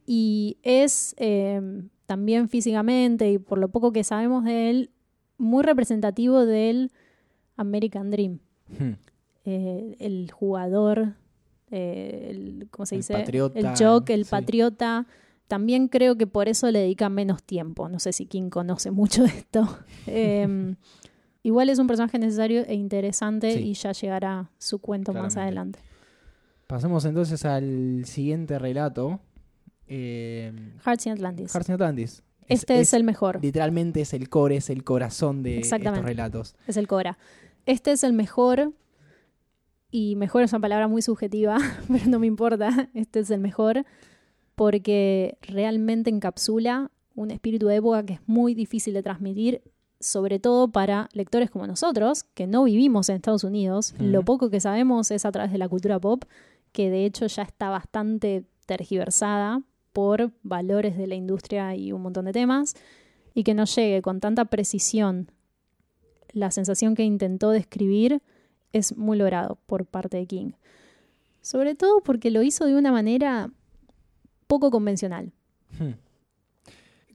[0.05, 1.61] Y es eh,
[2.05, 4.89] también físicamente y por lo poco que sabemos de él,
[5.37, 6.91] muy representativo del
[7.55, 8.39] American Dream.
[8.77, 8.91] hmm.
[9.45, 11.15] Eh, el jugador,
[11.71, 13.13] eh, el, ¿cómo se El dice?
[13.13, 14.31] patriota, el jock, el sí.
[14.31, 15.07] patriota.
[15.49, 17.89] También creo que por eso le dedica menos tiempo.
[17.89, 19.79] No sé si King conoce mucho de esto.
[20.05, 20.75] Eh,
[21.41, 23.59] igual es un personaje necesario e interesante Sí.
[23.59, 25.79] y ya llegará su cuento más adelante.
[26.67, 29.19] Pasemos entonces al siguiente relato.
[29.87, 30.53] Eh,
[30.85, 31.51] Hearts in Atlantis.
[31.51, 32.23] Hearts in Atlantis.
[32.47, 33.39] este es, el mejor.
[33.41, 36.55] Literalmente es el core, es el corazón de estos relatos.
[36.67, 37.17] Es el Cora.
[37.65, 38.71] Este es el mejor.
[39.89, 41.57] Y mejor es una palabra muy subjetiva,
[41.87, 42.89] pero no me importa.
[42.93, 43.83] Este es el mejor
[44.59, 49.61] porque realmente encapsula un espíritu de época que es muy difícil de transmitir,
[50.01, 53.95] sobre todo para lectores como nosotros, que no vivimos en Estados Unidos.
[53.99, 56.25] Lo poco que sabemos es a través de la cultura pop,
[56.73, 59.61] que de hecho ya está bastante tergiversada
[59.93, 62.75] por valores de la industria y un montón de temas,
[63.33, 65.31] y que no llegue con tanta precisión
[66.33, 68.21] la sensación que intentó describir
[68.73, 70.51] es muy logrado por parte de King.
[71.41, 73.53] Sobre todo porque lo hizo de una manera
[74.49, 75.31] poco convencional.
[75.77, 75.91] Hmm.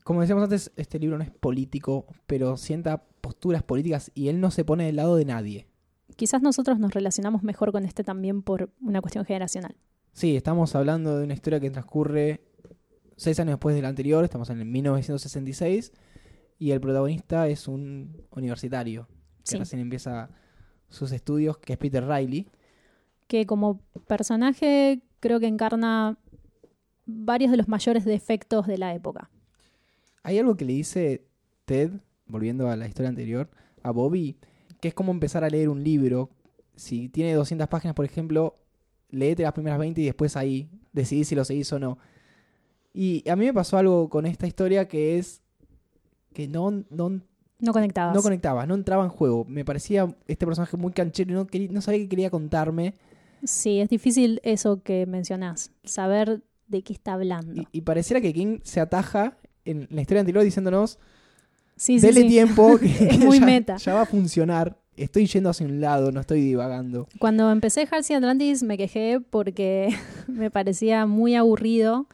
[0.05, 4.51] Como decíamos antes, este libro no es político, pero sienta posturas políticas y él no
[4.51, 5.67] se pone del lado de nadie.
[6.15, 9.75] Quizás nosotros nos relacionamos mejor con este también por una cuestión generacional.
[10.13, 12.41] Sí, estamos hablando de una historia que transcurre
[13.17, 15.91] seis años después del anterior, estamos en el 1966,
[16.57, 19.07] y el protagonista es un universitario
[19.39, 19.57] que Sí.
[19.57, 20.29] recién empieza
[20.87, 22.47] sus estudios, que es Peter Riley.
[23.27, 26.17] Que como personaje creo que encarna
[27.05, 29.29] varios de los mayores defectos de la época.
[30.23, 31.25] Hay algo que le dice
[31.65, 31.91] Ted,
[32.25, 33.49] volviendo a la historia anterior,
[33.83, 34.37] a Bobby,
[34.81, 36.29] que es como empezar a leer un libro.
[36.75, 38.57] Si tiene 200 páginas, por ejemplo,
[39.09, 41.97] léete las primeras 20 y después ahí decidís si lo seguís o no.
[42.93, 45.41] Y a mí me pasó algo con esta historia que es
[46.33, 47.21] que no, no,
[47.59, 48.15] No conectabas.
[48.15, 49.45] no conectaba, no entraba en juego.
[49.45, 52.95] Me parecía este personaje muy canchero y no, no sabía qué quería contarme.
[53.43, 57.61] sí, es difícil eso que mencionás, saber de qué está hablando.
[57.61, 60.99] Y, y pareciera que King se ataja en la historia anterior diciéndonos,
[61.75, 62.27] sí, sí, dele sí.
[62.27, 63.77] tiempo, que, muy ya, meta.
[63.77, 64.79] ya va a funcionar.
[64.95, 67.07] Estoy yendo hacia un lado, no estoy divagando.
[67.19, 69.93] Cuando empecé in Atlantis me quejé porque
[70.27, 72.07] me parecía muy aburrido.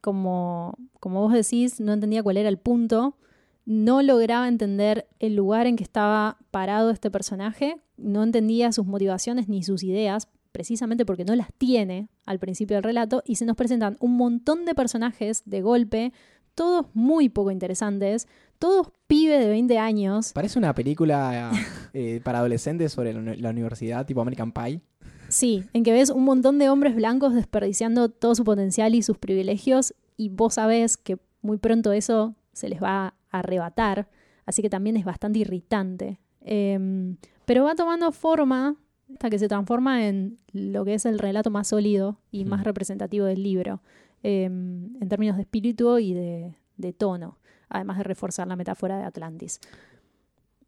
[0.00, 3.16] Como, como vos decís, no entendía cuál era el punto.
[3.64, 7.76] No lograba entender el lugar en que estaba parado este personaje.
[7.96, 12.82] No entendía sus motivaciones ni sus ideas, precisamente porque no las tiene al principio del
[12.82, 13.22] relato.
[13.26, 16.14] Y se nos presentan un montón de personajes de golpe,
[16.54, 18.26] todos muy poco interesantes,
[18.58, 20.32] todos pibes de 20 años.
[20.32, 21.52] Parece una película
[21.92, 24.80] eh, para adolescentes sobre la universidad, tipo American Pie.
[25.28, 29.18] Sí, en que ves un montón de hombres blancos desperdiciando todo su potencial y sus
[29.18, 34.08] privilegios y vos sabés que muy pronto eso se les va a arrebatar,
[34.46, 36.18] así que también es bastante irritante.
[36.40, 38.76] Em, pero va tomando forma
[39.12, 42.64] hasta que se transforma en lo que es el relato más sólido y más Hmm.
[42.64, 43.80] representativo del libro,
[44.22, 47.38] em, en términos de espíritu y de, de tono,
[47.68, 49.60] además de reforzar la metáfora de Atlantis.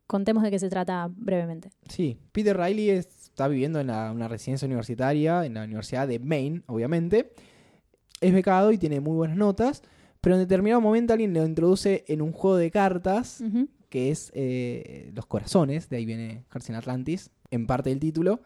[0.07, 1.71] Contemos de qué se trata brevemente.
[1.89, 6.63] Sí, Peter Riley está viviendo en la- una residencia universitaria, en la Universidad de Maine,
[6.67, 7.33] obviamente.
[8.23, 9.83] Es becado y tiene muy buenas notas,
[10.23, 13.43] pero en determinado momento alguien lo introduce en un juego de cartas
[13.91, 18.43] que es eh, Los Corazones, de ahí viene Hearts in Atlantis, en parte del título,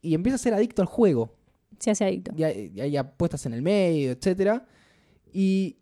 [0.00, 1.34] y empieza a ser adicto al juego.
[1.78, 2.32] Se hace adicto.
[2.36, 4.66] Y hay, apuestas en el medio, etcétera.
[5.32, 5.78] Y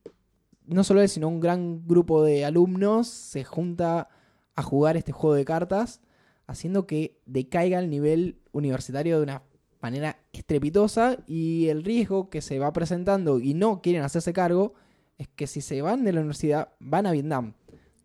[0.66, 4.08] no solo él, sino un gran grupo de alumnos se junta
[4.54, 6.00] a jugar este juego de cartas,
[6.46, 9.42] haciendo que decaiga el nivel universitario de una
[9.80, 14.74] manera estrepitosa y el riesgo que se va presentando y no quieren hacerse cargo
[15.16, 17.54] es que si se van de la universidad van a Vietnam.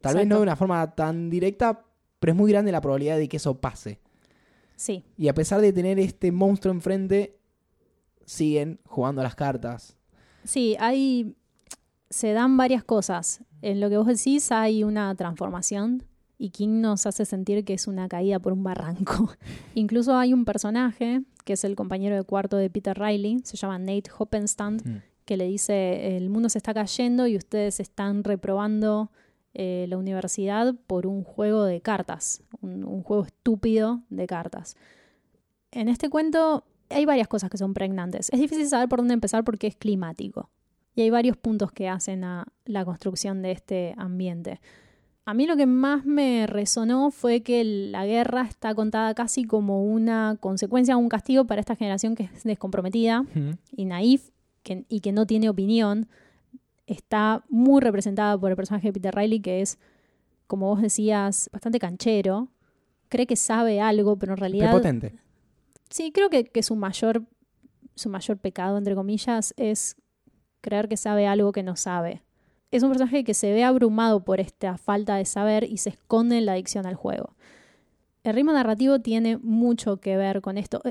[0.01, 1.85] Tal vez no de una forma tan directa,
[2.19, 3.99] pero es muy grande la probabilidad de que eso pase.
[4.75, 7.37] Sí, Y a pesar de tener este monstruo enfrente,
[8.25, 9.97] siguen jugando a las cartas.
[10.43, 11.35] Sí, hay.
[12.09, 13.41] Se dan varias cosas.
[13.61, 16.03] En lo que vos decís hay una transformación
[16.37, 19.31] y King nos hace sentir que es una caída por un barranco.
[19.73, 23.79] Incluso hay un personaje que es el compañero de cuarto de Peter Riley, se llama
[23.79, 25.01] Nate Hoppenstand, Mm.
[25.25, 29.11] que le dice: El mundo se está cayendo y ustedes están reprobando
[29.55, 34.75] eh, la universidad por un juego de cartas, un, un juego estúpido de cartas.
[35.71, 38.29] En este cuento hay varias cosas que son pregnantes.
[38.31, 40.49] Es difícil saber por dónde empezar porque es climático.
[40.95, 44.61] Y hay varios puntos que hacen a la construcción de este ambiente.
[45.25, 49.83] A mí lo que más me resonó fue que la guerra está contada casi como
[49.83, 53.25] una consecuencia, un castigo para esta generación que es descomprometida
[53.75, 54.29] y naif
[54.63, 56.07] que- y que no tiene opinión.
[56.87, 59.79] Está muy representada por el personaje de Peter Riley, que es,
[60.47, 62.49] como vos decías, bastante canchero.
[63.09, 65.13] Cree que sabe algo, pero en realidad Prepotente.
[65.89, 67.23] Sí, creo que, que su mayor
[67.95, 69.95] su mayor pecado, entre comillas, es
[70.61, 72.21] creer que sabe algo que no sabe.
[72.71, 76.37] Es un personaje que se ve abrumado por esta falta de saber y se esconde
[76.37, 77.35] en la adicción al juego.
[78.23, 80.81] El ritmo narrativo tiene mucho que ver con esto.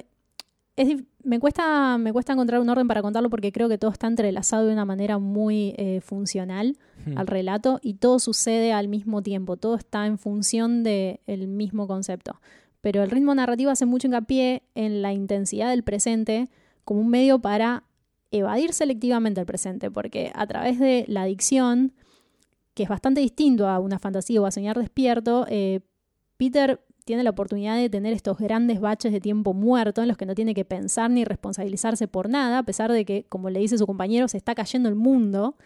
[0.77, 4.07] Es me, cuesta, me cuesta encontrar un orden para contarlo porque creo que todo está
[4.07, 7.19] entrelazado de una manera muy eh, funcional Ujú.
[7.19, 12.41] al relato y todo sucede al mismo tiempo, todo está en función del mismo concepto.
[12.81, 16.49] Pero el ritmo narrativo hace mucho hincapié en la intensidad del presente
[16.85, 17.85] como un medio para
[18.31, 21.93] evadir selectivamente el presente, porque a través de la adicción,
[22.75, 25.81] que es bastante distinto a una fantasía o a soñar despierto, eh,
[26.37, 30.27] Peter tiene la oportunidad de tener estos grandes baches de tiempo muerto en los que
[30.27, 33.79] no tiene que pensar ni responsabilizarse por nada, a pesar de que, como le dice
[33.79, 35.57] su compañero, se está cayendo el mundo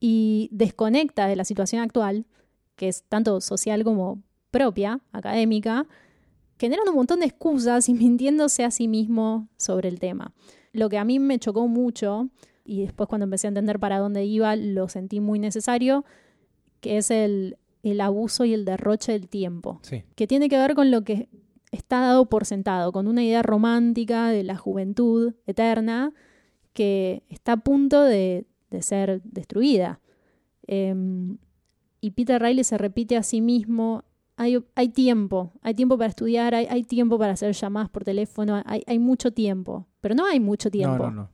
[0.00, 2.24] y desconecta de la situación actual,
[2.76, 5.86] que es tanto social como propia, académica,
[6.58, 10.32] generando un montón de excusas y mintiéndose a sí mismo sobre el tema.
[10.72, 12.30] Lo que a mí me chocó mucho,
[12.64, 16.06] y después cuando empecé a entender para dónde iba, lo sentí muy necesario,
[16.80, 20.02] que es el, el abuso y el derroche del tiempo Sí.
[20.14, 21.28] que tiene que ver con lo que
[21.72, 26.12] está dado por sentado, con una idea romántica de la juventud eterna
[26.74, 30.00] que está a punto de, de ser destruida.
[30.66, 31.38] Em,
[32.00, 34.04] y Peter Riley se repite a sí mismo,
[34.36, 38.62] hay, hay tiempo, hay tiempo para estudiar, hay, hay tiempo para hacer llamadas por teléfono,
[38.66, 40.98] hay, hay mucho tiempo, pero no hay mucho tiempo.
[41.04, 41.30] No, no, no.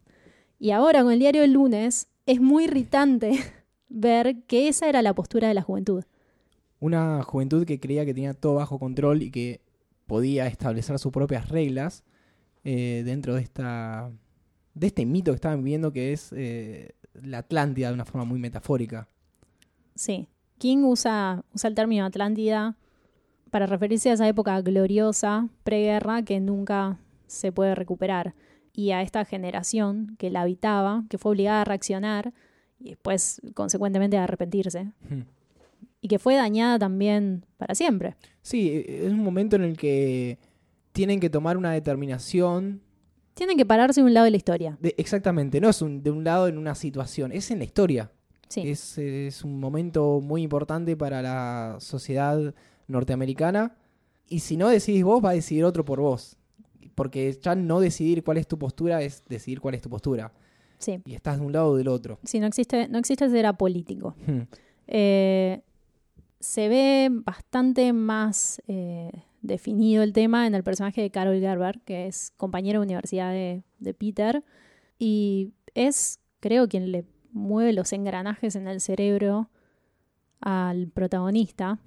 [0.58, 3.32] Y ahora con el diario del lunes es muy irritante
[3.88, 6.04] ver que esa era la postura de la juventud.
[6.80, 9.60] Una juventud que creía que tenía todo bajo control y que
[10.06, 12.04] podía establecer sus propias reglas
[12.64, 14.10] eh, dentro de esta
[14.74, 18.38] de este mito que estaban viviendo que es eh, la Atlántida de una forma muy
[18.38, 19.08] metafórica.
[19.94, 20.28] Sí.
[20.58, 22.76] King usa, usa el término Atlántida
[23.50, 28.34] para referirse a esa época gloriosa, preguerra, que nunca se puede recuperar.
[28.72, 32.32] Y a esta generación que la habitaba, que fue obligada a reaccionar
[32.78, 34.92] y después, consecuentemente, a arrepentirse.
[35.04, 35.24] Ujú.
[36.00, 38.16] Y que fue dañada también para siempre.
[38.42, 40.38] Sí, eh, es un momento en el que
[40.92, 42.80] tienen que tomar una determinación.
[43.34, 44.76] Tienen que pararse de un lado de la historia.
[44.80, 48.10] De, exactamente, no es un- de un lado en una situación, es en la historia.
[48.48, 48.62] Sí.
[48.68, 52.54] Es, es un momento muy importante para la sociedad
[52.86, 53.76] norteamericana.
[54.28, 56.36] Y si no decidís vos, va a decidir otro por vos.
[56.94, 60.32] Porque ya no decidir cuál es tu postura es decidir cuál es tu postura.
[60.78, 61.00] sí.
[61.04, 62.18] Y estás de un lado o del otro.
[62.24, 64.14] Sí, no existe, no existe ser apolítico.
[64.26, 64.40] Hmm.
[64.86, 65.60] Eh,
[66.40, 69.10] se ve bastante más eh,
[69.42, 73.62] definido el tema en el personaje de Carol Gerber, que es compañera de universidad de,
[73.78, 74.44] de Peter,
[74.98, 79.50] y es, creo, quien le mueve los engranajes en el cerebro
[80.40, 81.78] al protagonista,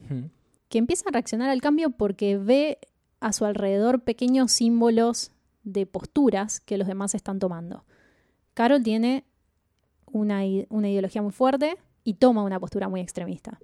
[0.70, 2.80] que empieza a reaccionar al cambio porque ve
[3.20, 5.32] a su alrededor pequeños símbolos
[5.64, 7.86] de posturas que los demás están tomando.
[8.54, 9.26] Carol tiene
[10.12, 13.60] una, una ideología muy fuerte y toma una postura muy extremista,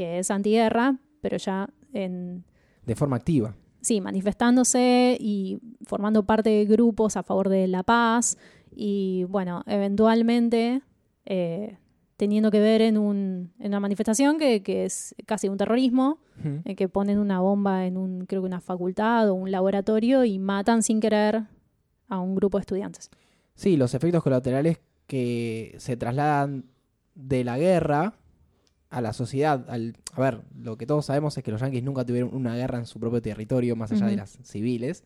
[0.00, 2.42] que es antiguerra, pero ya en,
[2.86, 3.54] De forma activa.
[3.82, 8.38] sí, manifestándose y formando parte de grupos a favor de la paz
[8.74, 10.80] y, bueno, eventualmente
[11.26, 11.76] eh,
[12.16, 16.74] teniendo que ver en, un, en una manifestación que, que es casi un terrorismo, en
[16.76, 20.82] que ponen una bomba en un, creo que una facultad o un laboratorio y matan
[20.82, 21.42] sin querer
[22.08, 23.10] a un grupo de estudiantes.
[23.54, 26.64] Sí, los efectos colaterales que se trasladan
[27.14, 28.14] de la guerra
[28.90, 29.64] a la sociedad.
[29.68, 32.78] Al, a ver, lo que todos sabemos es que los yanquis nunca tuvieron una guerra
[32.78, 35.04] en su propio territorio, más allá de las civiles.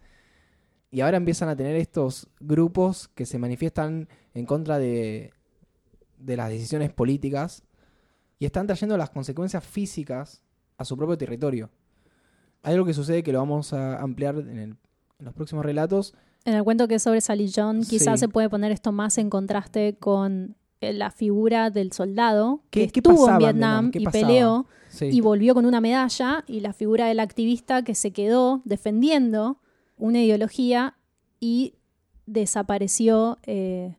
[0.91, 5.33] Y ahora empiezan a tener estos grupos que se manifiestan en contra de,
[6.19, 7.63] de las decisiones políticas
[8.39, 10.43] y están trayendo las consecuencias físicas
[10.79, 11.71] a su propio territorio.
[12.63, 14.77] Hay algo que sucede que lo vamos a ampliar en, el-
[15.19, 16.15] en los próximos relatos,
[16.47, 18.27] En el cuento que es sobre Sally John, quizás Sí.
[18.27, 20.57] se puede poner esto más en contraste con
[20.93, 24.27] la figura del soldado que ¿Qué- qué estuvo en Vietnam y pasaba?
[24.27, 25.07] peleó Sí.
[25.13, 29.59] y volvió con una medalla y la figura del activista que se quedó defendiendo
[29.97, 30.97] una ideología
[31.41, 31.75] y
[32.27, 33.97] desapareció eh,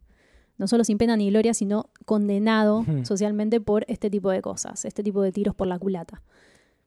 [0.58, 5.04] no solo sin pena ni gloria, sino condenado socialmente por este tipo de cosas, este
[5.04, 6.22] tipo de tiros por la culata.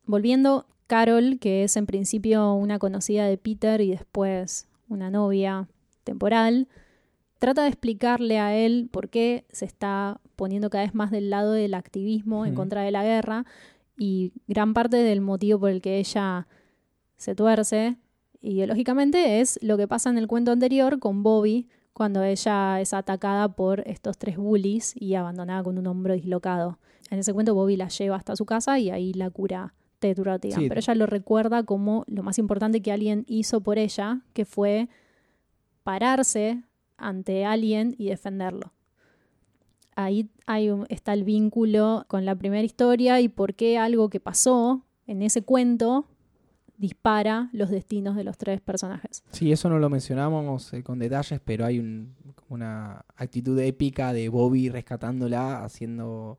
[0.07, 5.69] Volviendo, Carol, que es en principio una conocida de Peter y después una novia
[6.05, 6.67] temporal,
[7.39, 11.53] trata de explicarle a él por qué se está poniendo cada vez más del lado
[11.53, 13.45] del activismo en contra de la guerra
[13.97, 16.47] y gran parte del motivo por el que ella
[17.17, 17.97] se tuerce
[18.41, 23.49] ideológicamente es lo que pasa en el cuento anterior con Bobby cuando ella es atacada
[23.49, 26.79] por estos tres bullies y abandonada con un hombro dislocado.
[27.11, 30.69] En ese cuento Bobby la lleva hasta su casa y ahí la cura Rottigan, Sí.
[30.69, 34.89] pero ella lo recuerda como lo más importante que alguien hizo por ella, que fue
[35.83, 36.63] pararse
[36.99, 38.73] ante alguien y defenderlo.
[39.97, 44.21] Ahí hay un- está el vínculo con la primera historia y por qué algo que
[44.21, 46.07] pasó en ese cuento
[46.77, 49.25] dispara los destinos de los tres personajes.
[49.33, 52.15] Sí, eso no lo mencionamos eh, con detalles, pero hay un-
[52.49, 56.39] una actitud épica de Bobby rescatándola, haciendo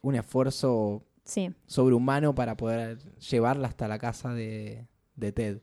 [0.00, 5.58] un esfuerzo Sí, sobrehumano para poder llevarla hasta la casa de, de Ted.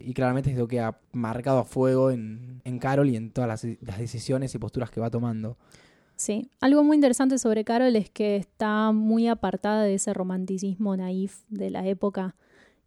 [0.00, 3.98] Y claramente esto queda marcado a fuego en, en Carol y en todas las, las
[3.98, 5.56] decisiones y posturas que va tomando.
[6.16, 6.50] sí.
[6.60, 11.70] Algo muy interesante sobre Carol es que está muy apartada de ese romanticismo naif de
[11.70, 12.34] la época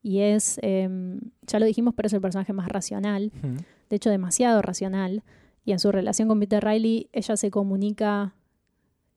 [0.01, 3.31] y es, em, ya lo dijimos, pero es el personaje más racional.
[3.89, 5.23] de hecho demasiado racional,
[5.65, 8.33] y en su relación con Peter Riley ella se comunica,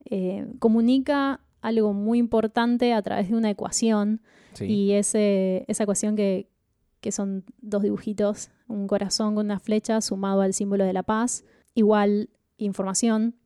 [0.04, 4.20] eh, comunica algo muy importante a través de una ecuación,
[4.52, 4.64] Sí.
[4.66, 6.48] y ese, esa ecuación que,
[7.00, 11.44] que son dos dibujitos, un corazón con una flecha sumado al símbolo de la paz,
[11.74, 13.37] igual información.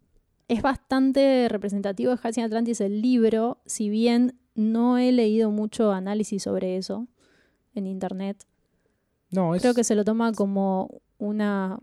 [0.49, 6.43] Es bastante representativo de Halcyon Atlantis el libro, si bien no he leído mucho análisis
[6.43, 7.07] sobre eso
[7.75, 8.47] en internet.
[9.31, 9.63] no, es...
[9.63, 11.79] Creo que se lo toma como una,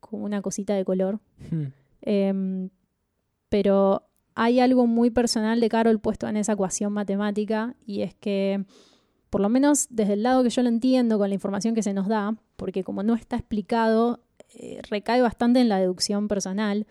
[0.00, 1.20] como una cosita de color.
[1.50, 1.66] Hmm.
[2.02, 2.70] Em,
[3.48, 4.02] pero
[4.34, 8.64] hay algo muy personal de Carol puesto en esa ecuación matemática y es que,
[9.34, 11.92] por lo menos desde el lado que yo lo entiendo con la información que se
[11.92, 14.20] nos da, porque como no está explicado,
[14.54, 16.86] eh, recae bastante en la deducción personal,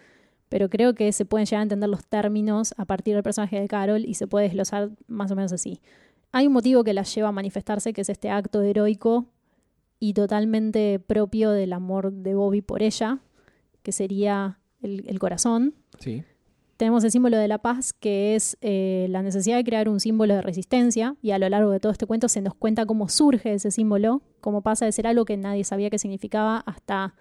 [0.50, 3.70] pero creo que se pueden llegar a entender los términos a partir del personaje de
[3.70, 5.80] Carol y se puede desglosar más o menos así.
[6.34, 9.26] Hay un motivo que la lleva a manifestarse, que es este acto heroico
[10.02, 13.20] y totalmente propio del amor de Bobby por ella,
[13.84, 15.76] que sería el, el corazón.
[15.98, 16.26] Sí.
[16.84, 20.34] Tenemos el símbolo de la paz, que es eh, la necesidad de crear un símbolo
[20.36, 23.54] de resistencia, y a lo largo de todo este cuento se nos cuenta cómo surge
[23.54, 27.16] ese símbolo, cómo pasa de ser algo que nadie sabía que significaba hasta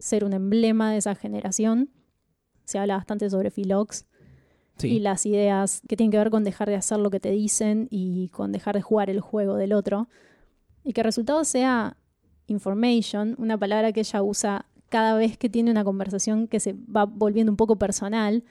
[0.00, 1.90] ser un emblema de esa generación.
[2.64, 4.04] Se habla bastante sobre Philox
[4.78, 4.88] Sí.
[4.88, 7.86] y las ideas que tienen que ver con dejar de hacer lo que te dicen
[7.92, 10.08] y con dejar de jugar el juego del otro.
[10.82, 11.98] Y que el resultado sea
[12.48, 17.04] information, una palabra que ella usa cada vez que tiene una conversación que se va
[17.04, 18.42] volviendo un poco personal.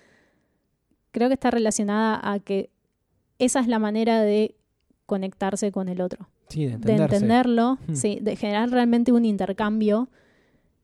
[1.14, 2.70] Creo que está relacionada a que
[3.40, 4.56] esa es la manera de
[5.06, 7.94] conectarse con el otro, Sí, de de entenderlo, Hmm.
[7.96, 10.10] sí, de generar realmente un intercambio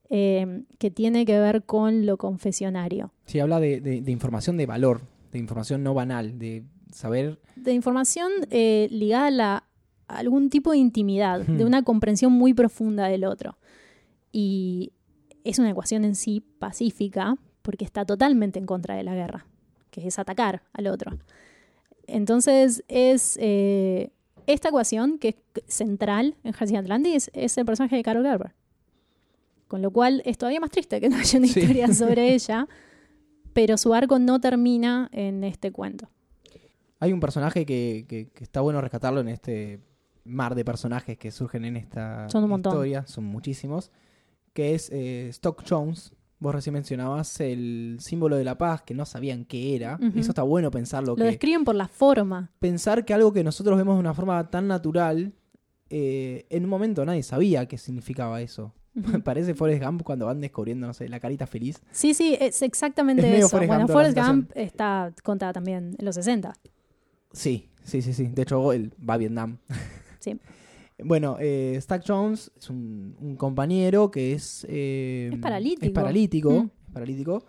[0.09, 3.11] eh, que tiene que ver con lo confesionario.
[3.25, 7.39] Sí, habla de, de- de información de valor, de información no banal, de saber...
[7.55, 9.63] de información eh, ligada a, la-
[10.07, 11.57] a algún tipo de intimidad, Hmm.
[11.57, 13.57] de una comprensión muy profunda del otro.
[14.31, 14.91] Y
[15.43, 19.45] es una ecuación en sí pacífica porque está totalmente en contra de la guerra,
[19.99, 21.17] que es atacar al otro.
[22.07, 24.11] Entonces es eh,
[24.47, 25.35] esta ecuación que es
[25.73, 28.53] central en Halcyon Atlantis es el personaje de Carol Gerber.
[29.67, 31.59] Con lo cual es todavía más triste que no haya una Sí.
[31.59, 32.67] historia sobre ella,
[33.53, 36.09] pero su arco no termina en este cuento.
[36.99, 39.79] Hay un personaje que, que- que está bueno rescatarlo en este
[40.25, 42.73] mar de personajes que surgen en esta Son un montón.
[42.73, 43.91] historia, son muchísimos,
[44.53, 46.11] que es eh, Stock Jones.
[46.39, 49.99] Vos recién mencionabas el símbolo de la paz, que no sabían qué era.
[50.15, 51.11] Eso está bueno pensarlo.
[51.11, 52.51] Lo que describen por la forma.
[52.59, 55.33] Pensar que algo que nosotros vemos de una forma tan natural,
[55.89, 58.73] eh, en un momento nadie sabía qué significaba eso.
[59.23, 61.81] Parece Forrest Gump cuando van descubriendo, no sé, la carita feliz.
[61.91, 63.49] Sí, sí, es exactamente Es eso.
[63.49, 66.53] Forrest bueno, Gump Forrest Gump está contada también en los 60.
[67.33, 68.27] Sí, sí, sí, sí.
[68.27, 69.57] De hecho, él va a Vietnam.
[70.19, 70.39] Sí.
[71.03, 74.65] Bueno, eh, Stack Jones es un, un compañero que es...
[74.69, 75.85] eh, Es paralítico.
[75.85, 76.51] Es paralítico.
[76.51, 76.65] Mm.
[76.87, 77.45] es paralítico.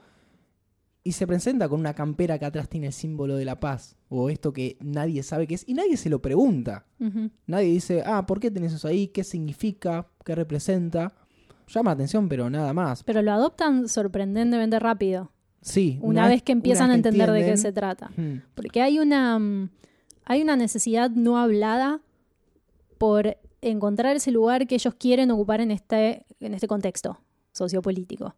[1.03, 3.97] Y se presenta con una campera que atrás tiene el símbolo de la paz.
[4.11, 5.65] O esto que nadie sabe qué es.
[5.67, 6.85] Y nadie se lo pregunta.
[7.47, 9.09] Nadie dice, ah, ¿por qué tenés eso ahí?
[9.09, 10.07] ¿Qué significa?
[10.25, 11.15] ¿Qué representa?
[11.69, 13.03] Llama la atención, pero nada más.
[13.05, 15.33] Pero lo adoptan sorprendentemente rápido.
[15.63, 15.99] Sí.
[16.03, 18.11] Una, vez que empiezan a entender de qué se trata.
[18.17, 19.71] mm, Porque hay una, mm,
[20.25, 22.01] hay una necesidad no hablada
[23.01, 27.19] por encontrar ese lugar que ellos quieren ocupar en este, en este contexto
[27.51, 28.35] sociopolítico.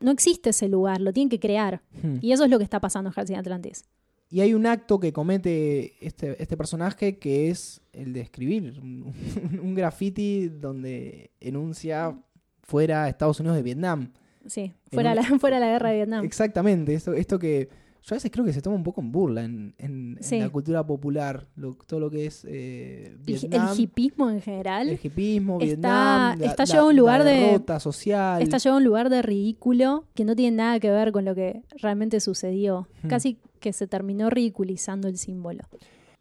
[0.00, 1.80] no existe ese lugar, lo tienen que crear.
[2.02, 2.16] Hmm.
[2.20, 3.84] Y eso es lo que está pasando en Halcyon Atlantis.
[4.28, 9.14] Y hay un acto que comete este, este personaje que es el de escribir un,
[9.62, 12.14] un graffiti donde enuncia
[12.62, 14.12] fuera Estados Unidos de Vietnam.
[14.46, 16.24] Sí, fuera, un- la, fuera la guerra de Vietnam.
[16.26, 17.70] Exactamente, esto, esto que
[18.02, 20.38] yo a veces creo que se toma un poco en burla en, en- en Sí.
[20.40, 24.98] la cultura popular, lo- todo lo que es eh, Vietnam, el hipismo en general el
[25.02, 28.42] hipismo, está- Vietnam, la- está llevado a un lugar de- social.
[28.42, 31.34] está llevado a un lugar de ridículo que no tiene nada que ver con lo
[31.34, 32.88] que realmente sucedió.
[33.02, 33.08] Hmm.
[33.08, 35.60] Casi que se terminó ridiculizando el símbolo.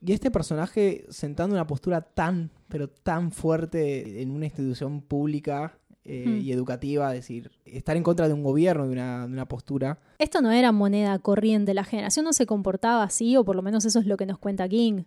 [0.04, 6.26] Y este personaje sentando una postura tan, pero tan fuerte en una institución pública eh,
[6.28, 6.42] Hmm.
[6.42, 10.00] y educativa, es decir, estar en contra de un gobierno, de una, de una postura.
[10.18, 13.86] Esto no era moneda corriente, la generación no se comportaba así, o por lo menos
[13.86, 15.04] eso es lo que nos cuenta King.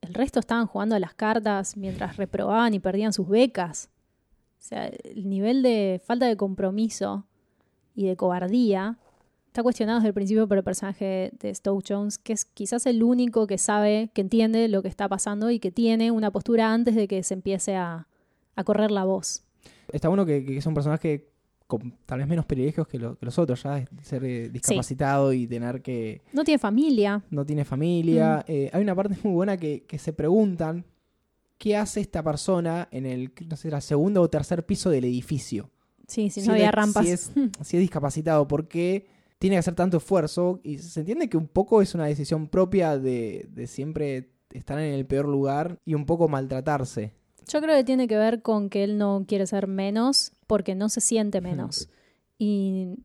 [0.00, 3.90] El resto estaban jugando a las cartas mientras reprobaban y perdían sus becas.
[4.58, 7.26] O sea, el nivel de falta de compromiso
[7.94, 8.98] y de cobardía
[9.48, 13.02] está cuestionado desde el principio por el personaje de Stoke Jones, que es quizás el
[13.02, 16.94] único que sabe, que entiende lo que está pasando y que tiene una postura antes
[16.94, 18.06] de que se empiece a,
[18.54, 19.42] a correr la voz.
[19.92, 21.28] Está bueno que, que es un personaje
[21.66, 25.46] con tal vez menos privilegios que, lo- que los otros, ya ser eh, discapacitado y
[25.46, 26.20] tener que...
[26.32, 27.22] No tiene familia.
[27.30, 28.44] no tiene familia.
[28.48, 28.50] Mm.
[28.52, 30.84] Eh, hay una parte muy buena que, que se preguntan
[31.58, 35.70] qué hace esta persona en el, no sé, el segundo o tercer piso del edificio.
[36.08, 37.04] Sí, si Si no había es- rampas.
[37.06, 37.30] Si es,
[37.62, 39.06] si es discapacitado, ¿por qué
[39.38, 40.60] tiene que hacer tanto esfuerzo?
[40.64, 44.92] Y se entiende que un poco es una decisión propia de, de siempre estar en
[44.92, 47.12] el peor lugar y un poco maltratarse.
[47.48, 50.88] Yo creo que tiene que ver con que él no quiere ser menos porque no
[50.88, 51.88] se siente menos.
[52.38, 52.96] Y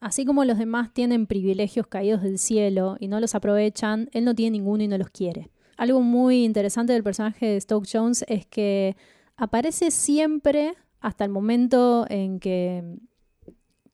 [0.00, 4.34] así como los demás tienen privilegios caídos del cielo y no los aprovechan, él no
[4.34, 5.50] tiene ninguno y no los quiere.
[5.76, 8.96] Algo muy interesante del personaje de Stoke Jones es que
[9.36, 12.98] aparece siempre hasta el momento en que,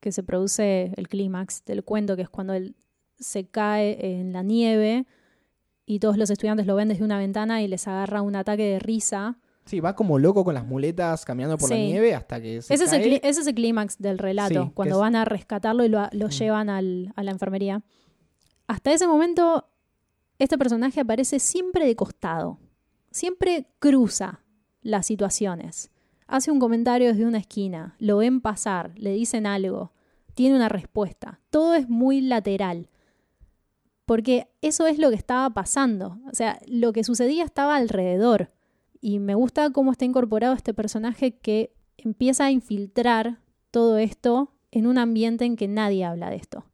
[0.01, 2.77] que se produce el clímax del cuento, que es cuando él
[3.19, 5.07] se cae en la nieve
[5.87, 8.79] y todos los estudiantes lo ven desde una ventana y les agarra un ataque de
[8.79, 9.39] risa.
[9.69, 12.85] Sí, va como loco con las muletas caminando por la nieve hasta que se Ese
[12.85, 16.09] es, el, ese es el clímax del relato, Sí, cuando van a rescatarlo y lo,
[16.13, 16.31] lo Mm.
[16.31, 17.83] llevan al- a la enfermería.
[18.67, 19.69] Hasta ese momento,
[20.39, 22.59] este personaje aparece siempre de costado,
[23.11, 24.41] siempre cruza
[24.83, 25.91] las situaciones.
[26.27, 29.93] Hace un comentario desde una esquina, lo ven pasar, le dicen algo,
[30.35, 31.41] tiene una respuesta.
[31.51, 32.89] Todo es muy lateral.
[34.05, 36.19] Porque eso es lo que estaba pasando.
[36.31, 38.51] O sea, lo que sucedía estaba alrededor.
[39.01, 43.39] Y me gusta cómo está incorporado este personaje que empieza a infiltrar
[43.71, 46.65] todo esto en un ambiente en que nadie habla de esto.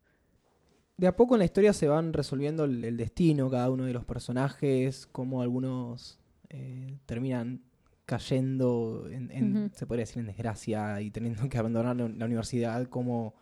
[0.96, 3.92] De a poco en la historia se van resolviendo el, el destino, cada uno de
[3.92, 6.18] los personajes, cómo algunos
[6.50, 7.62] eh, terminan
[8.06, 13.34] cayendo, en, se podría decir, en desgracia y teniendo que abandonar la, la universidad, como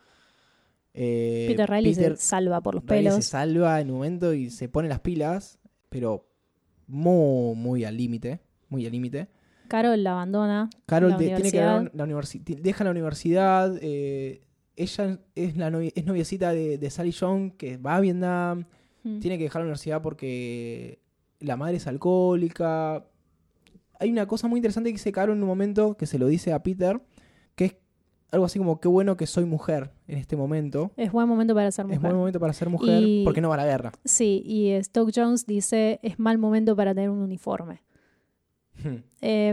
[0.93, 3.25] eh, Peter Riley Peter se salva por los Riley se pelos.
[3.25, 5.59] salva en un momento y se pone las pilas,
[5.89, 6.27] pero
[6.87, 8.41] muy, muy al límite,
[8.73, 9.27] muy al límite.
[9.69, 10.69] Carol la abandona.
[10.85, 11.91] Carol la de- tiene que universidad.
[11.93, 13.77] la universi- ti- deja la universidad.
[13.81, 14.41] eh,
[14.75, 18.65] ella es la novi- es noviecita de, de Sally Young que va a Vietnam.
[19.03, 19.19] Mm.
[19.19, 20.99] Tiene que dejar la universidad porque
[21.39, 23.05] la madre es alcohólica.
[23.99, 26.51] Hay una cosa muy interesante que dice Carol en un momento que se lo dice
[26.53, 26.99] a Peter,
[27.55, 27.75] que es
[28.31, 30.91] algo así como qué bueno que soy mujer en este momento.
[30.97, 32.01] Es buen momento para ser Es mujer.
[32.01, 33.91] buen momento para ser mujer Y- porque no va a la guerra.
[34.03, 37.83] Sí, y Stoke Jones dice es mal momento para tener un uniforme.
[39.21, 39.49] Eh,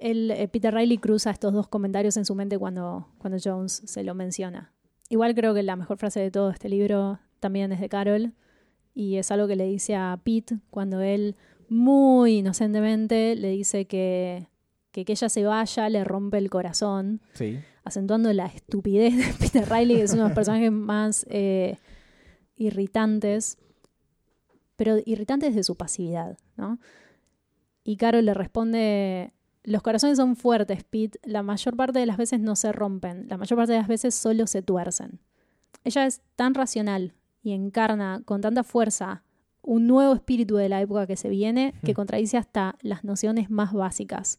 [0.00, 4.04] él, eh, Peter Riley cruza estos dos comentarios en su mente cuando, cuando Jones se
[4.04, 4.72] lo menciona.
[5.08, 8.32] Igual creo que la mejor frase de todo este libro también es de Carol
[8.94, 11.34] y es algo que le dice a Pete cuando él
[11.68, 14.48] muy inocentemente le dice que,
[14.92, 17.58] que que ella se vaya le rompe el corazón, Sí.
[17.84, 21.78] acentuando la estupidez de Peter Riley, que es uno de los personajes más eh,
[22.56, 23.58] irritantes,
[24.76, 26.78] pero irritantes de su pasividad, ¿no?
[27.88, 29.32] Y Carol le responde,
[29.64, 33.38] los corazones son fuertes, Pete, la mayor parte de las veces no se rompen, la
[33.38, 35.20] mayor parte de las veces solo se tuercen.
[35.84, 39.22] Ella es tan racional y encarna con tanta fuerza
[39.62, 41.94] un nuevo espíritu de la época que se viene que Hmm.
[41.94, 44.38] contradice hasta las nociones más básicas.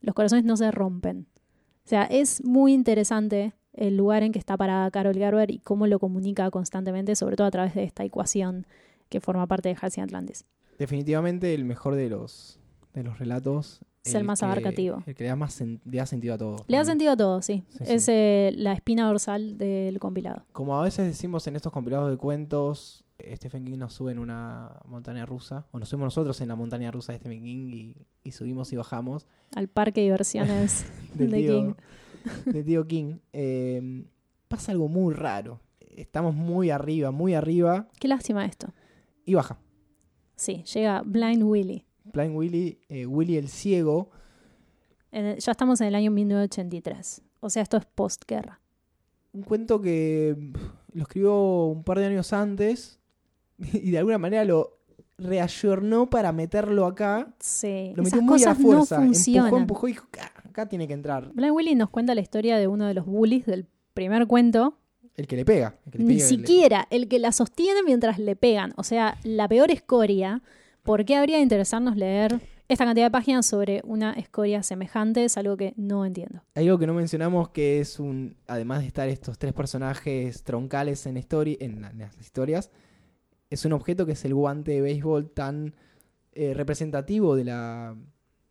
[0.00, 1.26] Los corazones no se rompen.
[1.84, 5.88] O sea, es muy interesante el lugar en que está parada Carol Gerber y cómo
[5.88, 8.68] lo comunica constantemente, sobre todo a través de esta ecuación
[9.08, 10.44] que forma parte de Halcyon Atlantis.
[10.78, 12.59] Definitivamente el mejor de los,
[12.94, 13.80] de los relatos.
[14.04, 15.02] Es el más que- abarcativo.
[15.06, 16.56] El que le da más sen- le da sentido a todo.
[16.68, 17.64] Le da sentido a todo, sí.
[17.68, 18.12] Sí, es sí.
[18.14, 20.44] eh, la espina dorsal del compilado.
[20.52, 24.80] Como a veces decimos en estos compilados de cuentos, Stephen King nos sube en una
[24.86, 28.32] montaña rusa, o nos subimos nosotros en la montaña rusa de Stephen King y, y
[28.32, 29.26] subimos y bajamos.
[29.54, 31.74] Al parque de diversiones Del de tío, King.
[32.52, 33.18] de tío King.
[33.34, 34.04] Eh,
[34.48, 35.60] pasa algo muy raro.
[35.78, 38.68] Estamos muy arriba, muy arriba Qué lástima esto.
[39.26, 39.58] y baja.
[40.36, 41.84] Sí, llega Blind Willy.
[42.04, 44.10] Blind Willy, eh, Willy el ciego,
[45.12, 47.22] el- ya estamos en el año 1983.
[47.40, 48.60] O sea, esto es postguerra.
[49.32, 50.36] un cuento que
[50.92, 52.98] lo escribió un par de años antes
[53.58, 54.78] y de alguna manera lo
[55.18, 57.32] reayornó para meterlo acá.
[57.38, 58.98] Sí, Lo esas metió muy a la cosas fuerza.
[58.98, 59.46] no funcionan.
[59.46, 61.30] empujó, empujó y dijo, acá, acá tiene que entrar.
[61.32, 64.76] Blind Willy nos cuenta la historia de uno de los bullies del primer cuento.
[65.14, 65.76] El que le pega.
[65.86, 68.72] el que le Ni pega, le- siquiera el que la sostiene mientras le pegan.
[68.76, 70.42] O sea, la peor escoria.
[70.82, 75.24] ¿Por qué habría de interesarnos leer esta cantidad de páginas sobre una escoria semejante?
[75.24, 76.42] Es algo que no entiendo.
[76.54, 78.36] Hay algo que no mencionamos que es un.
[78.46, 81.14] Además de estar estos tres personajes troncales en,
[81.98, 82.70] las historias,
[83.50, 85.74] es un objeto que es el guante de béisbol tan
[86.32, 87.96] eh, representativo de la,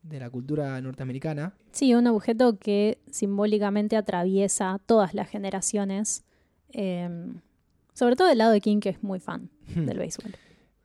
[0.03, 1.55] de la cultura norteamericana.
[1.71, 6.23] Sí, un objeto que simbólicamente atraviesa todas las generaciones.
[6.71, 7.09] eh,
[7.99, 10.31] sobre todo del lado de King, que es muy fan del béisbol.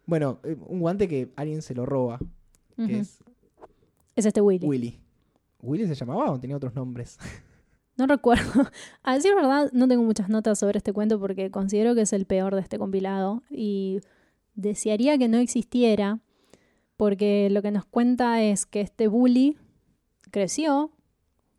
[0.07, 2.19] Bueno, eh, un guante que alguien se lo roba,
[2.77, 3.19] que es
[4.17, 4.67] Es este Willy.
[4.67, 5.01] Willy.
[5.63, 7.19] ¿Willy se llamaba o tenía otros nombres?
[7.97, 8.51] No recuerdo.
[9.05, 12.27] A decir verdad, no tengo muchas notas sobre este cuento porque considero que es el
[12.27, 14.01] peor de este compilado y
[14.57, 16.19] desearía que no existiera
[16.97, 19.57] porque lo que nos cuenta es que este bully
[20.33, 20.91] creció,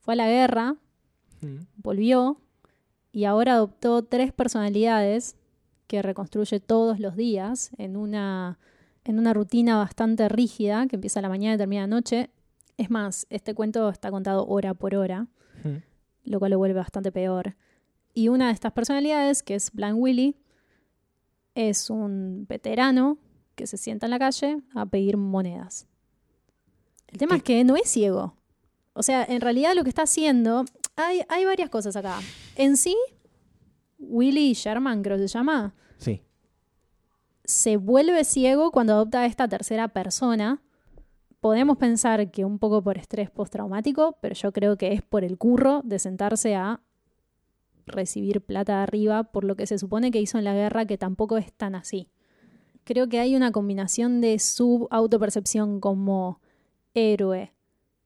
[0.01, 0.75] fue a la guerra,
[1.41, 1.67] Mm.
[1.77, 2.41] volvió
[3.13, 5.37] y ahora adoptó tres personalidades
[5.87, 8.59] que reconstruye todos los días en una,
[9.03, 12.29] en una rutina bastante rígida que empieza a la mañana y termina a la noche.
[12.77, 15.27] Es más, este cuento está contado hora por hora
[15.63, 15.77] Mm.
[16.25, 17.55] lo cual lo vuelve bastante peor.
[18.13, 20.35] Y una de estas personalidades, que es Blind Willy,
[21.55, 23.17] es un veterano
[23.55, 25.87] que se sienta en la calle a pedir monedas.
[27.07, 27.37] El tema ¿Qué?
[27.37, 28.35] es que no es ciego.
[28.93, 30.65] O sea, en realidad lo que está haciendo,
[30.97, 32.19] hay, hay varias cosas acá.
[32.55, 32.95] En sí,
[33.97, 36.21] Willy Sherman, creo que se llama, Sí.
[37.43, 40.61] se vuelve ciego cuando adopta a esta tercera persona.
[41.39, 45.37] Podemos pensar que un poco por estrés postraumático, pero yo creo que es por el
[45.37, 46.81] curro de sentarse a
[47.85, 50.97] recibir plata de arriba por lo que se supone que hizo en la guerra, que
[50.97, 52.09] tampoco es tan así.
[52.83, 56.41] Creo que hay una combinación de su autopercepción como
[56.95, 57.53] héroe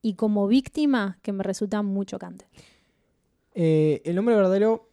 [0.02, 2.46] y como víctima que me resulta muy chocante.
[3.54, 4.89] Eh, el nombre verdadero,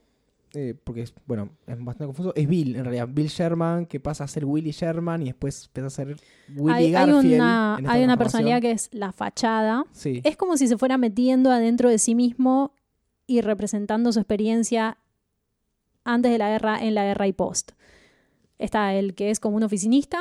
[0.54, 3.08] eh, porque es, bueno, es bastante confuso, es Bill, en realidad.
[3.12, 6.16] Bill Sherman, que pasa a ser Willy Sherman y después empieza a ser
[6.56, 7.34] Willy hay, hay Garfield.
[7.36, 10.22] una, en esta hay una personalidad que es la fachada, Sí.
[10.24, 12.74] es como si se fuera metiendo adentro de sí mismo
[13.28, 14.98] y representando su experiencia
[16.06, 17.72] antes de la guerra, en la guerra y post.
[18.58, 20.20] Está el que es como un oficinista,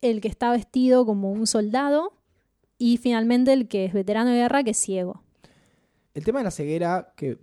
[0.00, 2.12] el que está vestido como un soldado
[2.78, 5.22] y finalmente el que es veterano de guerra que es ciego.
[6.14, 7.38] El tema de la ceguera, que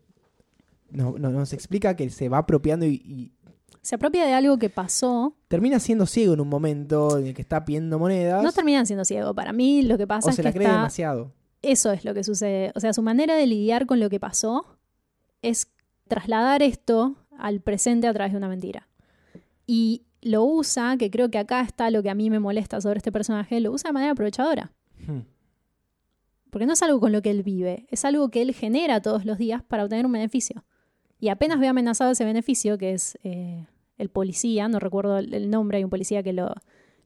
[0.89, 3.31] no- no- nos explica que se va apropiando y, y
[3.81, 5.35] Se apropia de algo que pasó.
[5.47, 8.43] termina siendo ciego en un momento en el que está pidiendo monedas.
[8.43, 9.33] No terminan siendo ciego.
[9.33, 11.33] Para mí lo que pasa o es se que la cree está- demasiado.
[11.61, 12.71] Eso es lo que sucede.
[12.75, 14.65] O sea, su manera de lidiar con lo que pasó
[15.41, 15.67] es
[16.07, 18.87] trasladar esto al presente a través de una mentira.
[19.65, 22.97] Y lo usa, que creo que acá está lo que a mí me molesta sobre
[22.97, 24.71] este personaje, lo usa de manera aprovechadora.
[25.05, 25.21] Hmm.
[26.49, 29.25] Porque no es algo con lo que él vive, es algo que él genera todos
[29.25, 30.63] los días para obtener un beneficio.
[31.19, 33.65] Y apenas ve amenazado ese beneficio, que es eh,
[33.97, 36.53] el policía, no recuerdo el nombre, hay un policía que lo,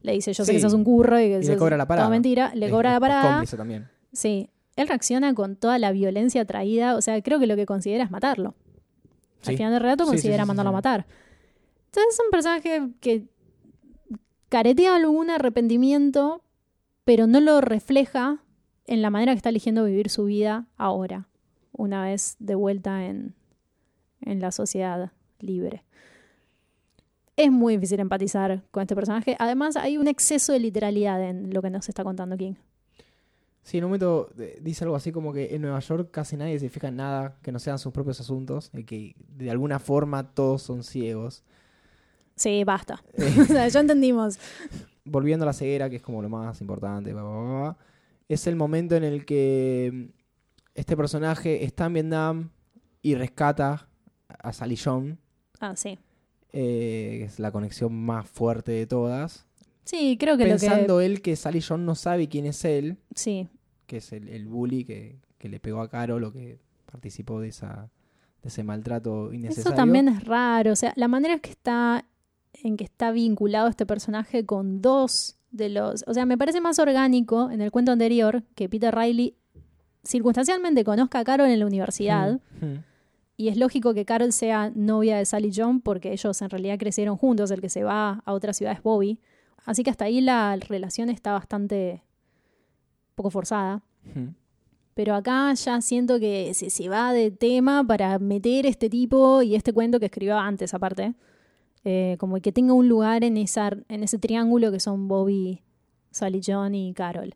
[0.02, 0.58] le dice, yo sé Sí.
[0.58, 2.08] que sos un curro y que Y le sos cobra la parada.
[2.08, 3.32] toda mentira, le Es- cobra la parada.
[3.34, 3.88] cómplice también.
[4.12, 8.04] Sí, él reacciona con toda la violencia traída, o sea, creo que lo que considera
[8.04, 8.56] es matarlo.
[9.42, 9.52] Sí.
[9.52, 11.06] Al final del relato Sí, considera mandarlo a matar.
[11.86, 13.26] Entonces es un personaje que
[14.50, 16.44] caretea algún arrepentimiento,
[17.06, 18.44] pero no lo refleja
[18.86, 21.28] en la manera que está eligiendo vivir su vida ahora,
[21.72, 23.36] una vez de vuelta en,
[24.22, 25.84] en la sociedad libre.
[27.36, 29.36] Es muy difícil empatizar con este personaje.
[29.40, 32.56] Además, hay un exceso de literalidad en lo que nos está contando King.
[33.64, 36.60] Sí, en un momento eh, dice algo así como que en Nueva York casi nadie
[36.60, 40.34] se fija en nada que no sean sus propios asuntos y que de alguna forma
[40.34, 41.44] todos son ciegos.
[42.36, 43.04] Sí, basta.
[43.42, 44.40] o sea, ya entendimos.
[45.06, 47.14] Volviendo a la ceguera, que es como lo más importante,
[48.28, 50.22] es el momento en el que mm,
[50.74, 52.50] este personaje está en Vietnam
[53.02, 53.88] y rescata
[54.44, 55.18] a Sally John,
[55.60, 55.98] Ah, sí.
[56.54, 59.46] eh, que es la conexión más fuerte de todas.
[59.84, 62.96] Sí, creo que Pensando él que Sally John no sabe quién es él, lo.
[63.16, 63.48] Sí.
[63.88, 66.60] que es el, el bully que, que le pegó a Carol o que
[66.92, 67.90] participó de esa
[68.44, 69.70] de ese maltrato innecesario.
[69.70, 70.72] Eso también es raro.
[70.72, 72.06] O sea, la manera que está.
[72.64, 76.04] en que está vinculado este personaje con dos de los.
[76.08, 79.36] O sea, me parece más orgánico en el cuento anterior que Peter Riley
[80.04, 82.84] circunstancialmente conozca a Carol en la universidad Mm, mm.
[83.42, 87.18] Y es lógico que Carol sea novia de Sally John porque ellos en realidad crecieron
[87.18, 87.50] juntos.
[87.50, 89.20] El que se va a otra ciudad es Bobby.
[89.66, 92.04] Así que hasta ahí la relación está bastante
[93.16, 93.82] poco forzada.
[94.94, 99.56] Pero acá ya siento que se, se va de tema para meter este tipo y
[99.56, 101.16] este cuento que escribió antes, aparte.
[101.84, 105.64] Eh, como que tenga un lugar en, esa, en ese triángulo que son Bobby,
[106.12, 107.34] Sally John y Carol.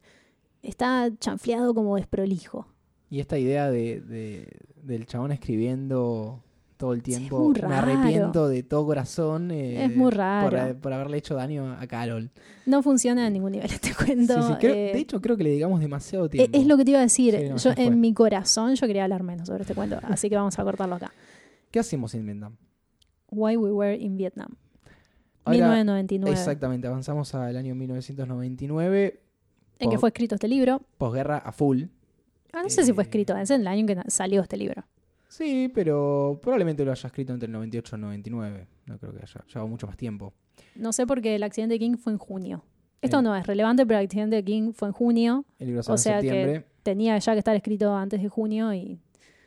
[0.62, 2.68] Está chanfleado como desprolijo.
[3.10, 6.42] Y esta idea de, de- del chabón escribiendo
[6.78, 10.78] todo el tiempo, muy me arrepiento de todo corazón eh, Es muy por, raro.
[10.82, 12.30] por haberle hecho daño a Carol.
[12.66, 14.34] No funciona a ningún nivel este cuento.
[14.42, 16.58] Sí, sí, creo- eh, de hecho, creo que le digamos demasiado e- tiempo.
[16.58, 17.36] es lo que te iba a decir.
[17.40, 17.84] Sí, no, yo, fue.
[17.86, 20.96] en mi corazón yo quería hablar menos sobre este cuento, así que vamos a cortarlo
[20.96, 21.14] acá.
[21.72, 22.56] ¿Qué hacemos en Vietnam?
[23.32, 24.50] Why We Were in Vietnam.
[25.46, 26.32] Ahora, 1999.
[26.38, 29.22] Exactamente, avanzamos al año 1999,
[29.80, 30.82] En que fue escrito este libro.
[30.98, 31.84] posguerra a full.
[32.56, 34.84] Ah, no sé si fue Eh, escrito, es en el año que salió este libro.
[35.28, 38.68] Sí, pero probablemente lo haya escrito entre el 98 y el 99.
[38.86, 40.34] No creo que haya llevado mucho más tiempo.
[40.76, 42.64] No sé porque el accidente de King fue en junio.
[43.02, 43.22] Esto Eh.
[43.22, 45.44] no es relevante, pero el accidente de King fue en junio.
[45.60, 46.60] El libro O sale en sea septiembre.
[46.62, 48.98] que tenía ya que estar escrito antes de junio y,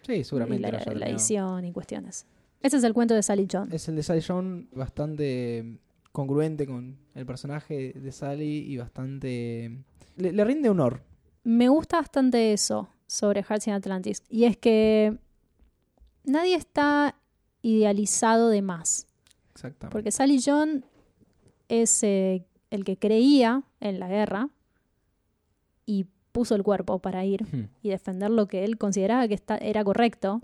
[0.03, 0.71] Sí, y seguramente.
[0.71, 2.27] la, edición y cuestiones.
[2.61, 3.73] Ese es el cuento de Sally John.
[3.73, 5.79] Es el de Sally John bastante
[6.13, 9.79] congruente con el personaje de Sally y bastante...
[10.17, 11.03] Le, le rinde honor.
[11.45, 14.23] Me gusta bastante eso sobre Hearts in Atlantis.
[14.29, 15.19] Y es que
[16.25, 17.17] nadie está
[17.63, 19.07] idealizado de más.
[19.53, 19.93] Exactamente.
[19.93, 20.85] Porque Sally John
[21.69, 24.51] es eh, el que creía en la guerra
[25.87, 27.69] y puso el cuerpo para ir Hmm.
[27.83, 30.41] y defender lo que él consideraba que esta- era correcto.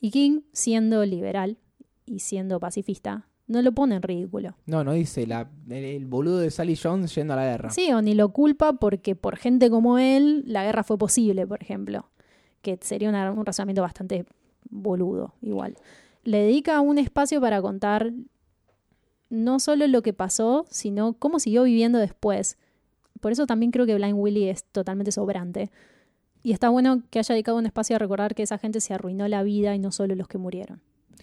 [0.00, 1.56] Y King, siendo liberal
[2.04, 4.56] y siendo pacifista, no lo pone en ridículo.
[4.66, 7.70] No, no dice la, el, el boludo de Sally Jones yendo a la guerra.
[7.70, 11.62] Sí, o ni lo culpa porque por gente como él la guerra fue posible, por
[11.62, 12.08] ejemplo.
[12.62, 14.24] Que sería una- un razonamiento bastante
[14.70, 15.76] boludo, igual.
[16.24, 18.12] Le dedica un espacio para contar
[19.30, 22.56] no solo lo que pasó, sino cómo siguió viviendo después.
[23.20, 25.70] Por eso también creo que Blind Willie es totalmente sobrante.
[26.42, 29.26] Y está bueno que haya dedicado un espacio a recordar que esa gente se arruinó
[29.28, 30.80] la vida y no solo los que murieron.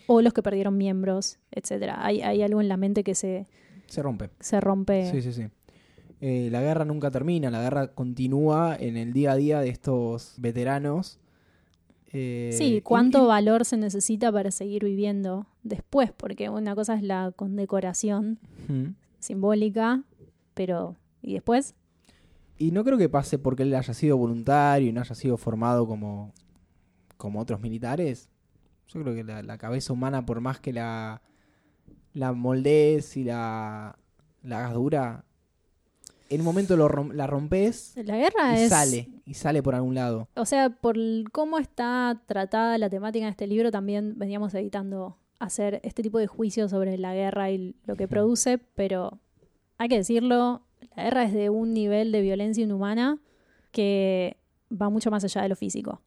[0.08, 2.06] O los que perdieron miembros, etcétera.
[2.06, 3.48] Hay, hay algo en la mente que se,
[3.88, 4.30] Se rompe.
[4.40, 5.10] se rompe.
[5.12, 5.48] Sí, sí, sí.
[6.22, 10.36] Eh, la guerra nunca termina, la guerra continúa en el día a día de estos
[10.38, 11.20] veteranos.
[12.14, 17.02] Eh, Sí, cuánto y- valor se necesita para seguir viviendo después, porque una cosa es
[17.04, 18.38] la condecoración
[19.20, 20.04] simbólica,
[20.54, 21.76] pero ¿y después?
[22.58, 25.88] Y no creo que pase porque él haya sido voluntario y no haya sido formado
[25.88, 26.34] como,
[27.18, 28.30] como otros militares.
[28.94, 31.22] Yo creo que la, la cabeza humana, por más que la,
[32.14, 33.98] la moldees y la,
[34.44, 35.24] la hagas dura,
[36.30, 39.76] en un momento lo rom- la rompes La guerra y es sale, y sale por
[39.76, 40.28] algún lado.
[40.36, 40.98] O sea, por
[41.32, 46.28] cómo está tratada la temática en este libro, también veníamos evitando hacer este tipo de
[46.28, 49.20] juicios sobre la guerra y lo que produce, pero
[49.78, 50.62] hay que decirlo,
[50.96, 53.18] la guerra es de un nivel de violencia inhumana
[53.72, 54.38] que
[54.72, 56.02] va mucho más allá de lo físico.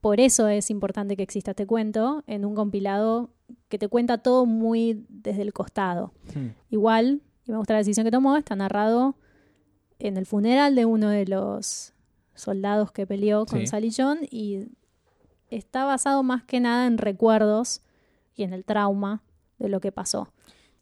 [0.00, 3.30] Por eso es importante que exista este cuento en un compilado
[3.68, 6.12] que te cuenta todo muy desde el costado.
[6.34, 6.48] Hmm.
[6.70, 9.16] Igual, y me gusta la decisión que tomó, está narrado
[9.98, 11.92] en el funeral de uno de los
[12.34, 13.66] soldados que peleó con Sí.
[13.66, 14.66] Sally John y
[15.50, 17.80] está basado más que nada en recuerdos
[18.36, 19.22] y en el trauma
[19.58, 20.28] de lo que pasó.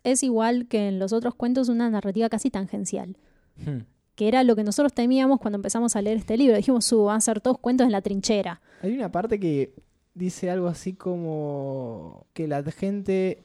[0.05, 3.17] Es igual que en los otros cuentos una narrativa casi tangencial,
[3.65, 3.87] Hmm.
[4.17, 6.57] Que era lo que nosotros temíamos cuando empezamos a leer este libro.
[6.57, 8.61] Dijimos, su, van a ser todos cuentos en la trinchera.
[8.83, 9.75] Hay una parte que
[10.15, 13.45] dice algo así como que la gente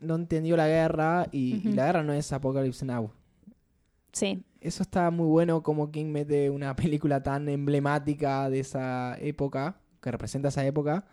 [0.00, 3.10] no entendió la guerra y, la guerra no es Apocalypse Now.
[4.12, 9.80] Sí, Eso está muy bueno como King mete una película tan emblemática de esa época,
[10.00, 11.04] que representa esa época.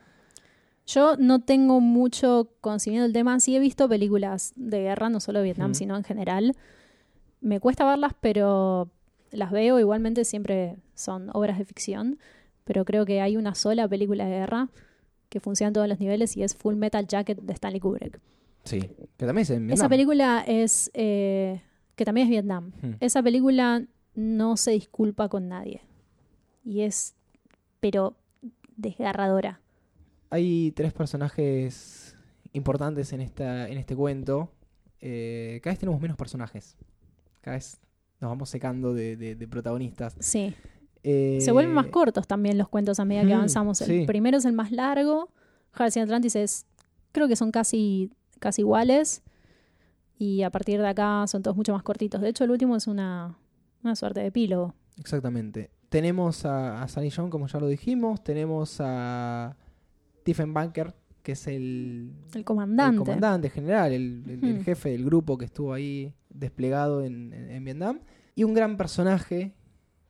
[0.86, 3.40] Yo no tengo mucho conocimiento del tema.
[3.40, 6.56] Sí he visto películas de guerra, no solo de Vietnam, sino en general.
[7.44, 8.90] Me cuesta verlas, pero
[9.32, 9.80] las veo.
[9.80, 12.18] Igualmente siempre son obras de ficción.
[12.64, 14.70] Pero creo que hay una sola película de guerra
[15.28, 18.20] que funciona en todos los niveles y es Full Metal Jacket de Stanley Kubrick.
[18.64, 18.80] Sí.
[19.18, 19.90] Que también es en Esa Vietnam.
[19.90, 20.90] película es...
[20.94, 21.62] eh,
[21.96, 22.72] que también es Vietnam.
[22.82, 22.92] Hmm.
[23.02, 23.86] Esa película
[24.16, 25.82] no se disculpa con nadie.
[26.64, 27.16] Y es...
[27.82, 28.16] pero
[28.78, 29.60] desgarradora.
[30.30, 32.16] Hay tres personajes
[32.54, 34.52] importantes en, esta, en este cuento.
[35.02, 36.78] Eh, cada vez tenemos menos personajes.
[37.44, 37.80] Cada vez
[38.20, 40.16] nos vamos secando de, de- de protagonistas.
[40.20, 40.56] Sí.
[41.04, 43.82] Eh, Se vuelven más cortos también los cuentos a medida que Mm, avanzamos.
[43.82, 45.30] El primero es el más largo.
[45.74, 46.66] Hearts in Atlantis es.
[47.12, 49.22] Creo que son casi, casi iguales.
[50.18, 52.22] Y a partir de acá son todos mucho más cortitos.
[52.22, 53.38] De hecho, el último es una,
[53.84, 54.74] una suerte de epílogo.
[54.98, 55.70] Exactamente.
[55.90, 58.24] Tenemos a, a Sunny John, como ya lo dijimos.
[58.24, 59.58] Tenemos a
[60.22, 60.94] Stephen Bunker,
[61.24, 62.96] que es el, El comandante.
[62.98, 64.64] el comandante general, el, el- el Hmm.
[64.64, 68.00] jefe del grupo que estuvo ahí desplegado en, en- en Vietnam.
[68.36, 69.54] Y un gran personaje,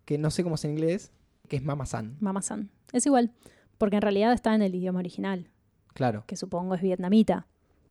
[0.05, 1.11] que no sé cómo es en inglés,
[1.47, 2.17] que es Mama San.
[2.19, 2.69] Mama San.
[2.91, 3.31] Es igual,
[3.77, 5.49] porque en realidad está en el idioma original,
[5.93, 6.23] Claro.
[6.27, 7.47] que supongo es vietnamita.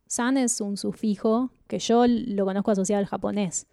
[0.07, 3.67] San es un sufijo que yo lo conozco asociado al japonés.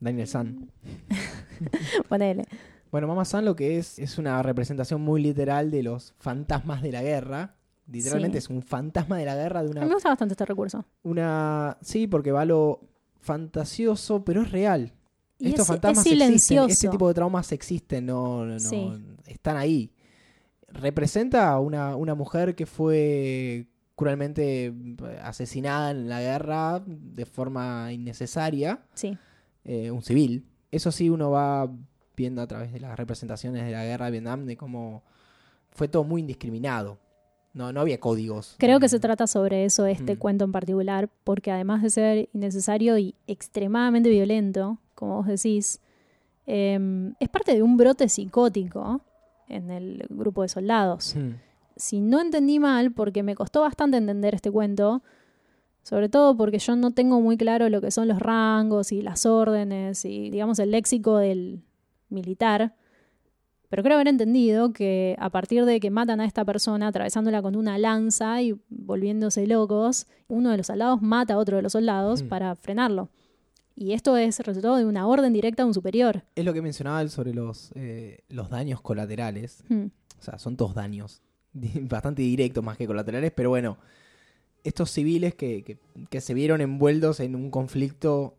[0.00, 0.70] Daniel San.
[2.08, 2.44] Ponele.
[2.90, 6.92] Bueno, Mama San lo que es es una representación muy literal de los fantasmas de
[6.92, 7.54] la guerra.
[7.90, 8.44] Literalmente Sí.
[8.44, 10.84] es un fantasma de la guerra de A mí una, me gusta bastante este recurso.
[11.02, 11.76] una...
[11.80, 12.80] Sí, porque va lo
[13.20, 14.92] fantasioso, pero es real.
[15.38, 16.68] Y Estos es, es fantasmas existen, silencioso.
[16.68, 18.90] este tipo de traumas existen, no, no, no, Sí.
[19.26, 19.92] están ahí.
[20.68, 24.74] Representa a una, una mujer que fue cruelmente
[25.22, 29.16] asesinada en la guerra de forma innecesaria, Sí.
[29.64, 30.44] eh, un civil.
[30.70, 31.70] Eso sí uno va
[32.16, 35.02] viendo a través de las representaciones de la guerra de Vietnam de cómo
[35.70, 36.98] fue todo muy indiscriminado.
[37.54, 38.54] No, no había códigos.
[38.58, 40.18] Creo que se trata sobre eso este Mm.
[40.18, 45.80] cuento en particular, porque además de ser innecesario y extremadamente violento, como vos decís,
[46.46, 49.00] em, es parte de un brote psicótico
[49.48, 51.14] en el grupo de soldados.
[51.16, 51.30] Mm.
[51.76, 55.02] Si no entendí mal, porque me costó bastante entender este cuento,
[55.82, 59.24] sobre todo porque yo no tengo muy claro lo que son los rangos y las
[59.26, 61.62] órdenes y, digamos, el léxico del
[62.10, 62.74] militar.
[63.68, 67.54] Pero creo haber entendido que a partir de que matan a esta persona atravesándola con
[67.54, 72.22] una lanza y volviéndose locos, uno de los soldados mata a otro de los soldados
[72.22, 72.28] Hmm.
[72.28, 73.10] para frenarlo.
[73.76, 76.24] Y esto es resultado de una orden directa de un superior.
[76.34, 79.62] Es lo que mencionaba él sobre los, eh, los daños colaterales.
[79.68, 79.86] Hmm.
[80.18, 81.20] O sea, son todos daños
[81.82, 83.76] bastante directos más que colaterales, pero bueno,
[84.64, 85.78] estos civiles que, que-
[86.10, 88.34] que se vieron envueltos en un conflicto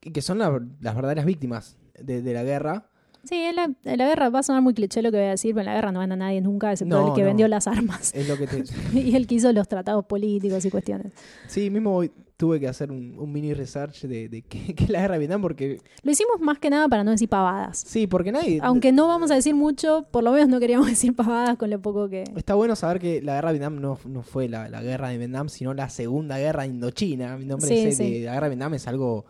[0.00, 2.88] que, que son la- las verdaderas víctimas de, de la guerra.
[3.28, 5.30] Sí, en la, en la guerra va a sonar muy cliché lo que voy a
[5.30, 7.26] decir, pero en la guerra no gana nadie nunca, excepto No, el que no.
[7.26, 8.64] vendió las armas Es lo que te...
[8.98, 11.12] y el que hizo los tratados políticos y cuestiones.
[11.46, 15.00] sí, mismo hoy tuve que hacer un, un mini research de, de qué, es la
[15.00, 15.80] guerra de Vietnam porque...
[16.02, 17.82] Lo hicimos más que nada para no decir pavadas.
[17.84, 18.60] Sí, porque nadie...
[18.62, 21.82] Aunque no vamos a decir mucho, por lo menos no queríamos decir pavadas con lo
[21.82, 22.24] poco que...
[22.36, 25.18] Está bueno saber que la guerra de Vietnam no, no fue la, la guerra de
[25.18, 27.36] Vietnam, sino la segunda guerra de Indochina.
[27.36, 28.20] Mi nombre Sí, es, sí.
[28.20, 29.26] de la guerra de Vietnam es algo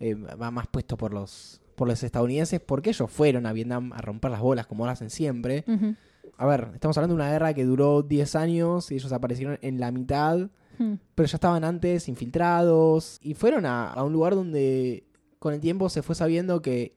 [0.00, 4.02] eh, va más puesto por los por los estadounidenses porque ellos fueron a Vietnam a
[4.02, 5.64] romper las bolas como lo hacen siempre.
[6.36, 9.80] A ver, estamos hablando de una guerra que duró 10 años y ellos aparecieron en
[9.80, 10.94] la mitad, Hmm.
[11.16, 15.08] pero ya estaban antes infiltrados y fueron a, a un lugar donde
[15.40, 16.96] con el tiempo se fue sabiendo que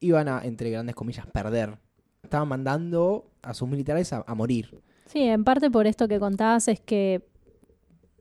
[0.00, 1.78] iban a, entre grandes comillas, perder.
[2.24, 4.80] Estaban mandando a sus militares a- a morir.
[5.06, 7.24] Sí, en parte por esto que contabas es que,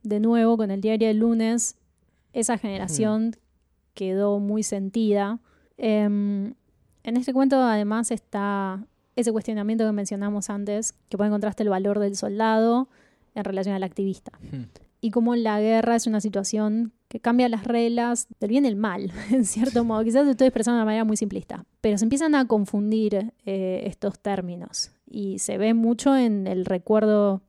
[0.03, 1.77] de nuevo, con el diario del lunes,
[2.33, 3.35] esa generación
[3.95, 5.39] quedó muy sentida.
[5.79, 6.53] Em,
[7.03, 11.69] en este cuento, además, está ese cuestionamiento que mencionamos antes, que pone en contraste el
[11.69, 12.89] valor del soldado
[13.33, 14.31] en relación al activista.
[15.01, 18.75] Y cómo la guerra es una situación que cambia las reglas del bien y el
[18.75, 20.03] mal, en cierto modo.
[20.03, 23.81] Quizás lo estoy expresando de una manera muy simplista, pero se empiezan a confundir eh,
[23.85, 27.41] estos términos y se ve mucho en el recuerdo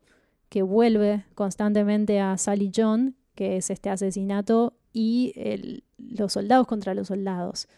[0.49, 6.95] que vuelve constantemente a Sally John, que es este asesinato, y el- los soldados contra
[6.95, 7.69] los soldados.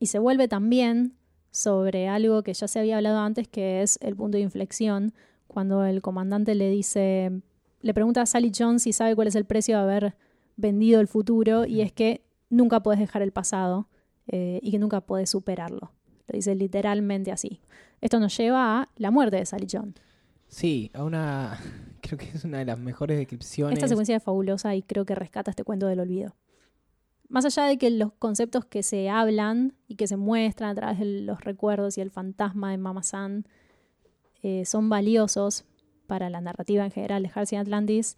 [0.00, 1.14] Y se vuelve también
[1.52, 5.12] sobre algo que ya se había hablado antes, que es el punto de inflexión,
[5.46, 7.42] cuando el comandante le dice,
[7.82, 10.16] le pregunta a Sally John si sabe cuál es el precio de haber
[10.56, 13.88] vendido el futuro, y es que nunca puedes dejar el pasado
[14.26, 15.92] eh, y que nunca puedes superarlo.
[16.28, 17.60] Lo dice literalmente así.
[18.00, 19.94] Esto nos lleva a la muerte de Sally John.
[20.48, 21.58] Sí, a una.
[22.00, 23.76] Creo que es una de las mejores descripciones.
[23.76, 26.34] Esta secuencia es fabulosa y creo que rescata este cuento del olvido.
[27.30, 30.98] Más allá de que los conceptos que se hablan y que se muestran a través
[30.98, 33.46] de los recuerdos y el fantasma de Mama San
[34.42, 35.64] eh, son valiosos
[36.08, 38.16] para la narrativa en general de Halcyon Atlantis,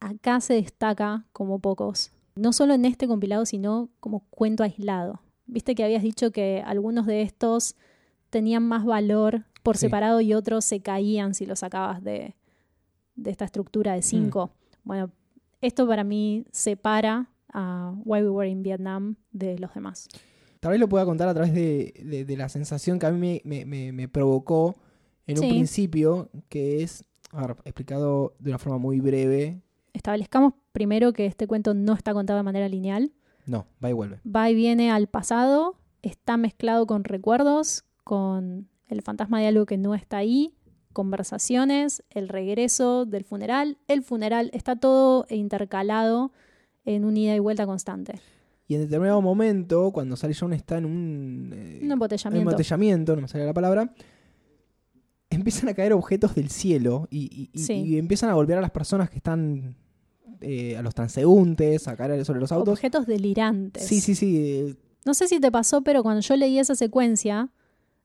[0.00, 2.12] acá se destaca como pocos.
[2.34, 5.20] No solo en este compilado, sino como cuento aislado.
[5.46, 7.76] Viste que habías dicho que algunos de estos
[8.30, 9.82] tenían más valor por Sí.
[9.82, 12.34] separado y otros se caían si los sacabas de,
[13.16, 14.50] de esta estructura de cinco.
[14.82, 15.10] Bueno,
[15.60, 20.08] esto para mí separa a Why We Were in Vietnam de los demás.
[20.60, 23.40] Tal vez lo pueda contar a través de, de- de la sensación que a mí
[23.44, 24.74] me, me- me- provocó
[25.26, 25.50] en un Sí.
[25.50, 29.60] principio, que es, a ver, explicado de una forma muy breve.
[29.92, 33.12] Establezcamos primero que este cuento no está contado de manera lineal.
[33.46, 34.20] No, va y vuelve.
[34.24, 39.76] Va y viene al pasado, está mezclado con recuerdos, con el fantasma de algo que
[39.78, 40.54] no está ahí,
[41.18, 46.32] conversaciones, el regreso del funeral, el funeral, está todo intercalado
[46.84, 48.20] en un ida y vuelta constante.
[48.66, 53.14] Y en determinado momento, cuando Sally John está en un, eh, Un en un embotellamiento.
[53.14, 57.58] no me sale la palabra, em- empiezan a caer objetos del cielo y, y- y-
[57.64, 57.72] Sí.
[57.74, 59.76] y empiezan a golpear a las personas que están,
[60.40, 62.72] eh, a los transeúntes, a caer sobre los autos.
[62.74, 63.86] Objetos delirantes.
[63.86, 64.76] Sí, sí, sí.
[65.04, 67.50] No sé si te pasó, pero cuando yo leí esa secuencia,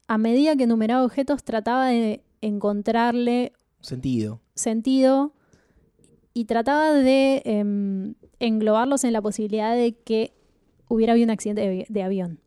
[0.07, 4.41] a medida que enumeraba objetos, trataba de encontrarle Sentido.
[4.55, 5.33] sentido
[6.33, 10.33] y trataba de em, englobarlos en la posibilidad de que
[10.87, 12.39] hubiera habido un accidente de, avi- de avión.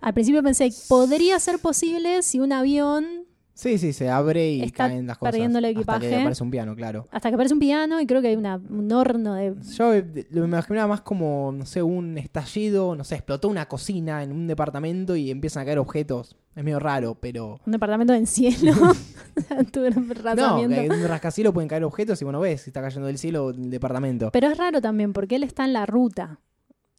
[0.00, 3.25] Al principio pensé, podría ser posible si un avión,
[3.58, 5.32] Sí, sí, se abre y Está caen las cosas.
[5.32, 6.08] perdiendo el Hasta equipaje.
[6.10, 7.06] que aparece un piano, claro.
[7.10, 9.54] hasta que aparece un piano y creo que hay una- un horno de...
[9.74, 14.22] Yo eh, lo imaginaba más como, no sé, un estallido, no sé, explotó una cocina
[14.22, 16.36] en un departamento y empiezan a caer objetos.
[16.54, 17.58] Es medio raro, pero...
[17.64, 18.72] Un departamento en cielo.
[19.50, 23.16] Un No, en un rascacielos pueden caer objetos y bueno, ves, si está cayendo del
[23.18, 24.30] cielo el departamento.
[24.32, 26.40] Pero es raro también porque él está en la ruta.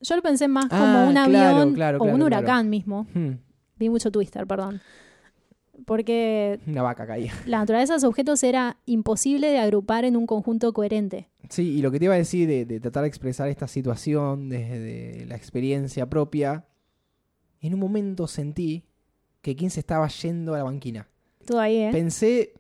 [0.02, 2.26] Yo lo pensé más como Ah, un avión claro, o claro, un claro.
[2.26, 3.06] huracán mismo.
[3.14, 3.34] Hmm,
[3.78, 4.82] Vi mucho Twister, perdón.
[5.86, 7.34] Porque una vaca caía.
[7.46, 11.30] la naturaleza de esos objetos era imposible de agrupar en un conjunto coherente.
[11.50, 14.50] Sí, y lo que te iba a decir de, de tratar de expresar esta situación
[14.50, 16.66] desde la experiencia propia,
[17.62, 18.84] en un momento sentí
[19.42, 21.08] que quien se estaba yendo a la banquina.
[21.46, 21.90] Todo ahí, ¿eh?
[21.92, 22.54] Pensé,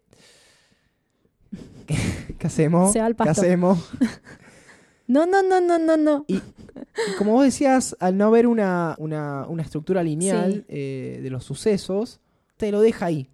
[1.85, 1.95] ¿qué,
[2.37, 2.93] qué hacemos?
[2.93, 3.41] Se va al ¿Qué pasto.
[3.41, 3.89] hacemos?
[5.09, 6.25] No, no, no, no, no, no.
[6.27, 6.41] Y
[7.17, 10.65] como vos decías, al no haber una, una, una estructura lineal Sí.
[10.67, 12.19] eh, de los sucesos,
[12.57, 13.29] te lo deja ahí.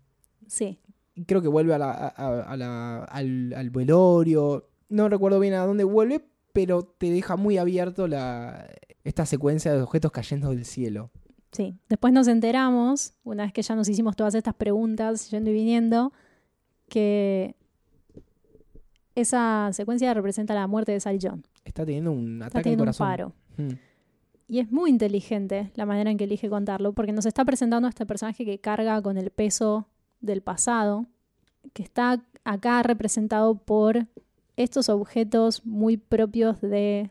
[0.47, 0.79] Sí.
[1.25, 4.69] Creo que vuelve a la- a- a- a la- al, al velorio.
[4.89, 8.67] No recuerdo bien a dónde vuelve, pero te deja muy abierto la,
[9.03, 11.11] esta secuencia de objetos cayendo del cielo.
[11.51, 11.75] Sí.
[11.89, 16.11] Después nos enteramos, una vez que ya nos hicimos todas estas preguntas, yendo y viniendo,
[16.89, 17.55] que
[19.15, 21.43] esa secuencia representa la muerte de Sally John.
[21.63, 23.33] Está teniendo un Está ataque al teniendo un paro.
[23.57, 23.69] Mm.
[24.53, 27.89] Y es muy inteligente la manera en que elige contarlo, porque nos está presentando a
[27.89, 29.87] este personaje que carga con el peso
[30.21, 31.07] del pasado,
[31.73, 34.05] que está acá representado por
[34.55, 37.09] estos objetos muy propios de,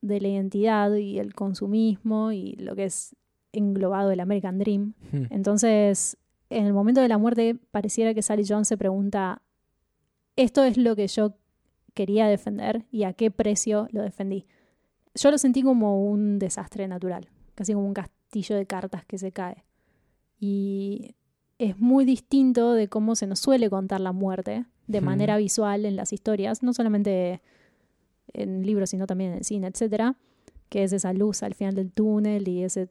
[0.00, 3.14] de la identidad y el consumismo y lo que es
[3.52, 4.94] englobado el American Dream.
[5.12, 5.24] Mm.
[5.28, 6.16] Entonces,
[6.48, 9.42] en el momento de la muerte, pareciera que Sally Jones se pregunta,
[10.36, 11.34] ¿esto es lo que yo
[11.92, 14.46] quería defender y a qué precio lo defendí?
[15.14, 19.32] Yo lo sentí como un desastre natural, casi como un castillo de cartas que se
[19.32, 19.64] cae.
[20.38, 21.14] Y
[21.58, 25.96] es muy distinto de cómo se nos suele contar la muerte de manera visual en
[25.96, 27.42] las historias, no solamente
[28.32, 30.16] en libros, sino también en el cine, etcétera,
[30.68, 32.88] que es esa luz al final del túnel y ese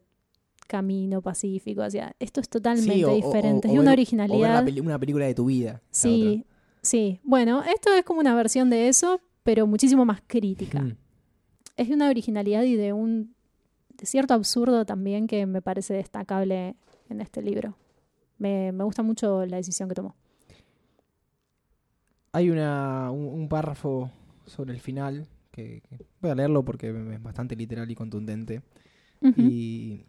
[0.66, 3.98] camino pacífico hacia esto es totalmente Sí, o- o- diferente, o es de una ver
[3.98, 4.62] originalidad.
[4.82, 5.82] una película de tu vida.
[5.90, 6.44] Sí,
[6.82, 7.20] sí.
[7.24, 10.86] Bueno, esto es como una versión de eso, pero muchísimo más crítica.
[11.80, 13.34] Es de una originalidad y de un
[13.96, 16.74] de cierto absurdo también que me parece destacable
[17.08, 17.74] en este libro.
[18.38, 20.14] Me, me gusta mucho la decisión que tomó.
[22.32, 24.10] Hay una, un, un párrafo
[24.46, 28.62] sobre el final que, que voy a leerlo porque es bastante literal y contundente.
[29.36, 30.04] Y,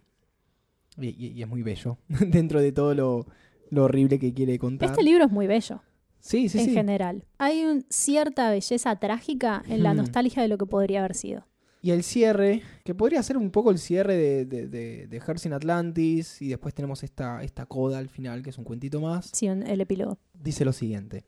[0.97, 3.26] y- y es muy bello dentro de todo lo,
[3.69, 4.89] lo horrible que quiere contar.
[4.91, 5.82] Este libro es muy bello
[6.19, 6.74] sí, sí, en sí.
[6.74, 7.24] general.
[7.39, 11.45] Hay un- cierta belleza trágica en la nostalgia de lo que podría haber sido.
[11.82, 15.47] Y el cierre, que podría ser un poco el cierre de, de, de, de Hertz
[15.47, 19.32] in Atlantis, y después tenemos esta, esta coda al final, que es un cuentito más.
[19.34, 20.19] Sí, el epílogo.
[20.34, 21.25] dice lo siguiente.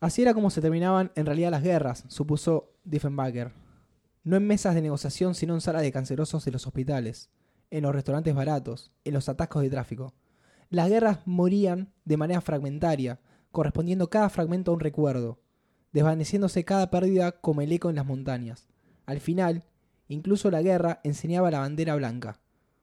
[0.00, 3.52] Así era como se terminaban en realidad las guerras, supuso Diefenbacher.
[4.22, 7.30] No en mesas de negociación, sino en salas de cancerosos de los hospitales,
[7.70, 10.12] en los restaurantes baratos, en los atascos de tráfico.
[10.68, 13.20] Las guerras morían de manera fragmentaria,
[13.52, 15.40] correspondiendo cada fragmento a un recuerdo,
[15.92, 18.68] desvaneciéndose cada pérdida como el eco en las montañas.
[19.06, 19.64] Al final,
[20.08, 22.40] incluso la guerra enseñaba la bandera blanca,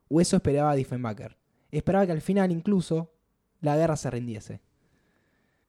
[0.10, 1.38] o eso esperaba Diefenbacher.
[1.72, 3.12] Esperaba que al final, incluso,
[3.62, 4.60] la guerra se rindiese.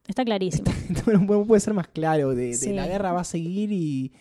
[0.07, 0.65] Está clarísimo.
[1.13, 2.31] no puede- puede ser más claro.
[2.35, 2.73] De, de Sí.
[2.73, 4.13] la guerra va a seguir y,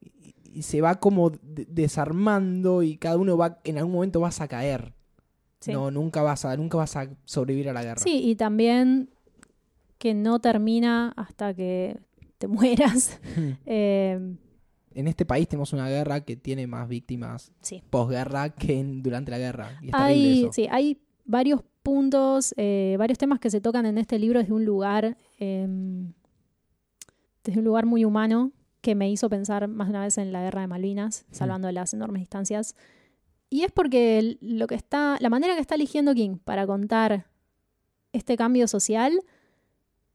[0.00, 4.40] y- y se va como de- desarmando y cada uno va en algún momento vas
[4.40, 4.92] a caer.
[5.60, 5.72] Sí.
[5.72, 8.00] No, nunca vas a nunca vas a sobrevivir a la guerra.
[8.00, 9.10] Sí, y también
[9.98, 11.98] que no termina hasta que
[12.38, 13.18] te mueras.
[13.66, 14.36] Eh,
[14.94, 17.82] En este país tenemos una guerra que tiene más víctimas sí.
[17.90, 19.78] posguerra que en- durante la guerra.
[19.82, 20.52] Y Hay, eso.
[20.52, 24.64] sí, hay varios puntos, eh, varios temas que se tocan en este libro desde un
[24.64, 25.66] lugar, eh,
[27.44, 30.42] desde un lugar muy humano que me hizo pensar más de una vez en la
[30.42, 32.74] guerra de Malvinas, salvando las enormes distancias.
[33.48, 37.26] Y es porque lo que está, la manera que está eligiendo King para contar
[38.12, 39.20] este cambio social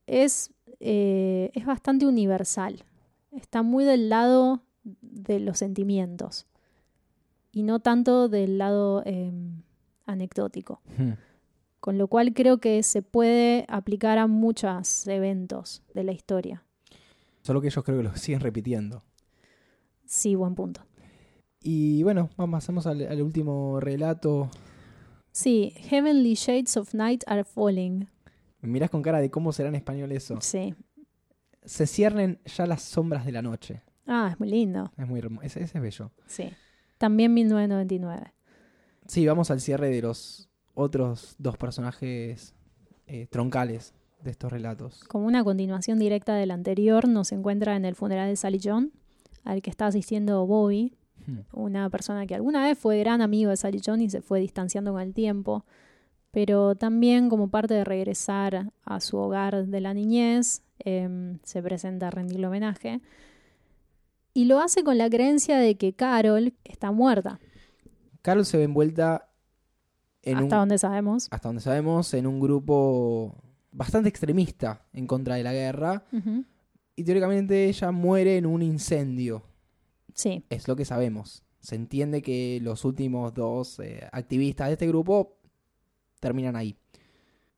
[0.06, 2.84] es, eh, es bastante universal.
[3.32, 6.46] Está muy del lado de los sentimientos
[7.52, 9.32] y no tanto del lado eh,
[10.06, 10.80] anecdótico.
[10.96, 11.12] Hmm.
[11.80, 16.64] Con lo cual creo que se puede aplicar a muchos eventos de la historia.
[17.42, 19.02] Solo que ellos creo que lo siguen repitiendo.
[20.04, 20.82] Sí, buen punto.
[21.60, 24.50] Y bueno, vamos, pasamos al, al último relato.
[25.32, 28.08] Sí, Heavenly Shades of Night are falling.
[28.60, 30.38] Mirás con cara de cómo será en español eso.
[30.40, 30.74] Sí.
[31.64, 33.82] Se ciernen ya las sombras de la noche.
[34.08, 34.90] Ah, es muy lindo.
[34.98, 35.46] Es muy hermoso.
[35.46, 36.10] Ese, ese es bello.
[36.26, 36.50] Sí.
[36.98, 38.32] También 1999.
[39.06, 42.54] Sí, vamos al cierre de los otros dos personajes
[43.06, 45.04] eh, troncales de estos relatos.
[45.04, 48.92] Como una continuación directa del anterior, nos encuentra en el funeral de Sally John,
[49.44, 50.94] al que está asistiendo Bobby,
[51.26, 51.40] Hmm.
[51.52, 54.92] una persona que alguna vez fue gran amigo de Sally John y se fue distanciando
[54.92, 55.66] con el tiempo,
[56.30, 62.08] pero también como parte de regresar a su hogar de la niñez, em, se presenta
[62.08, 63.00] a rendirle homenaje.
[64.38, 67.40] Y lo hace con la creencia de que Carol está muerta,
[68.22, 69.28] Carol se ve envuelta
[70.22, 71.26] en hasta un, donde sabemos.
[71.32, 73.34] hasta donde sabemos, en un grupo
[73.72, 76.04] bastante extremista en contra de la guerra.
[76.94, 79.42] Y teóricamente ella muere en un incendio.
[80.14, 81.42] Sí, Es lo que sabemos.
[81.58, 85.40] Se entiende que los últimos dos eh, activistas de este grupo
[86.20, 86.76] terminan ahí.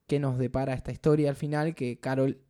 [0.07, 1.74] ¿Qué nos depara esta historia al final?
[1.74, 2.41] Que Carol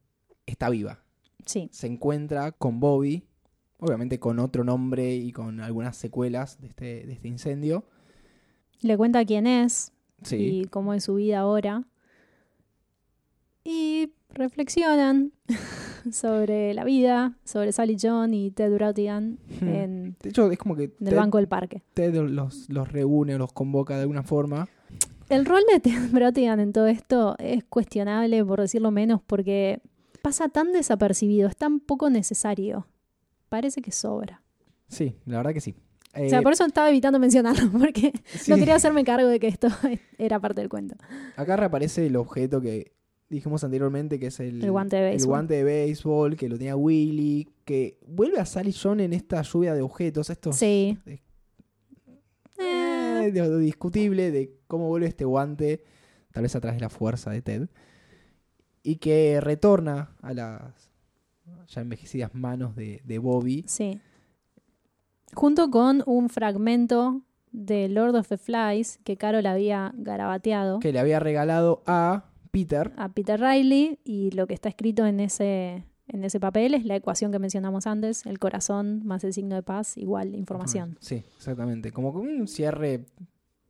[0.47, 1.03] está viva.
[1.45, 3.27] sí, Se encuentra con Bobby,
[3.81, 7.85] obviamente con otro nombre y con algunas secuelas de este, de este incendio.
[8.83, 10.37] le cuenta quién es, Sí.
[10.37, 11.85] y cómo es su vida ahora.
[13.65, 15.33] Y reflexionan
[16.13, 19.69] sobre la vida, sobre Sally John y Ted Brodigan Hmm.
[19.69, 21.83] en, De hecho, es como que en el banco del parque.
[21.95, 24.69] Ted los, los reúne, los convoca de alguna forma.
[25.29, 29.81] El rol de Ted Brodigan en todo esto es cuestionable, por decirlo menos, porque
[30.23, 32.87] pasa tan desapercibido, es tan poco necesario.
[33.51, 34.43] Parece que sobra.
[34.89, 35.75] Sí, la verdad que sí.
[36.15, 38.51] O sea, Eh, por eso estaba evitando mencionarlo, porque sí.
[38.51, 39.69] no quería hacerme cargo de que esto
[40.19, 40.95] era parte del cuento.
[41.37, 42.93] Acá reaparece el objeto que
[43.29, 45.29] dijimos anteriormente, que es el, El guante de el béisbol.
[45.29, 49.75] guante de béisbol, que lo tenía Willy, que vuelve a Sally John en esta lluvia
[49.75, 50.31] de objetos.
[50.31, 50.99] Esto Sí.
[51.07, 51.21] es
[52.59, 55.83] Eh, eh, discutible de cómo vuelve este guante,
[56.33, 57.69] tal vez a través de la fuerza de Ted,
[58.83, 60.90] y que retorna a las
[61.69, 63.65] ya envejecidas manos de, de Bobby.
[63.67, 64.01] Sí.
[65.35, 67.23] Junto con un fragmento
[67.53, 72.93] de Lord of the Flies que Carol había garabateado que le había regalado a Peter.
[72.97, 76.97] a Peter Riley y lo que está escrito en ese, en ese papel es la
[76.97, 80.97] ecuación que mencionamos antes, el corazón más el signo de paz igual información.
[81.01, 81.93] Sí, exactamente.
[81.93, 83.05] Como con un cierre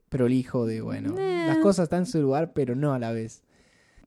[0.08, 1.44] prolijo de, bueno, Eh.
[1.46, 3.44] las cosas están en su lugar, pero no a la vez.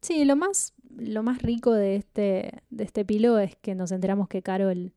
[0.04, 4.28] Sí, lo más, lo más rico de este, de este epílogo es que nos enteramos
[4.28, 4.94] que Carol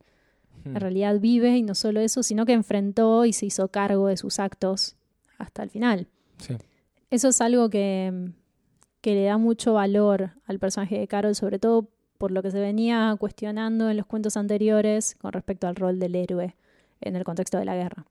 [0.66, 0.76] Hmm.
[0.76, 4.16] en realidad vive y no solo eso, sino que enfrentó y se hizo cargo de
[4.16, 4.96] sus actos
[5.38, 6.08] hasta el final.
[6.38, 6.56] Sí.
[7.10, 8.30] Eso es algo que,
[9.00, 11.88] que le da mucho valor al personaje de Carol, sobre todo
[12.18, 16.14] por lo que se venía cuestionando en los cuentos anteriores con respecto al rol del
[16.14, 16.56] héroe
[17.00, 18.06] en el contexto de la guerra.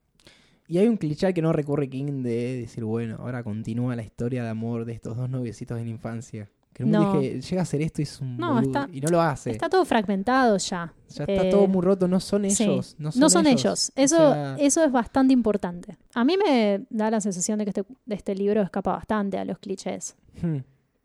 [0.68, 4.44] Y hay un cliché que no recurre King de decir, bueno, ahora continúa la historia
[4.44, 6.50] de amor de estos dos noviecitos de la infancia.
[6.76, 7.20] Que en un No.
[7.22, 9.52] dije, llega a hacer esto y es un No, boludo", está- y no lo hace.
[9.52, 10.94] Está todo fragmentado ya.
[11.08, 12.64] ya está eh, todo muy roto, no son sí.
[12.66, 12.96] ellos.
[13.00, 13.62] No son, No son ellos.
[13.64, 13.92] ellos.
[13.96, 15.98] O Eso, sea, eso es bastante importante.
[16.14, 19.58] A mí me da la sensación de que este, este libro escapa bastante a los
[19.60, 20.18] clichés.
[20.42, 20.58] hmm,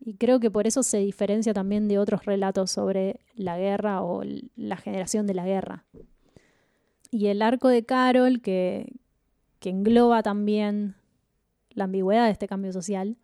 [0.03, 4.23] Y creo que por eso se diferencia también de otros relatos sobre la guerra o
[4.57, 5.85] la generación de la guerra.
[7.11, 8.91] Y el arco de Carol, que,
[9.59, 10.95] que engloba también
[11.69, 13.15] la ambigüedad de este cambio social,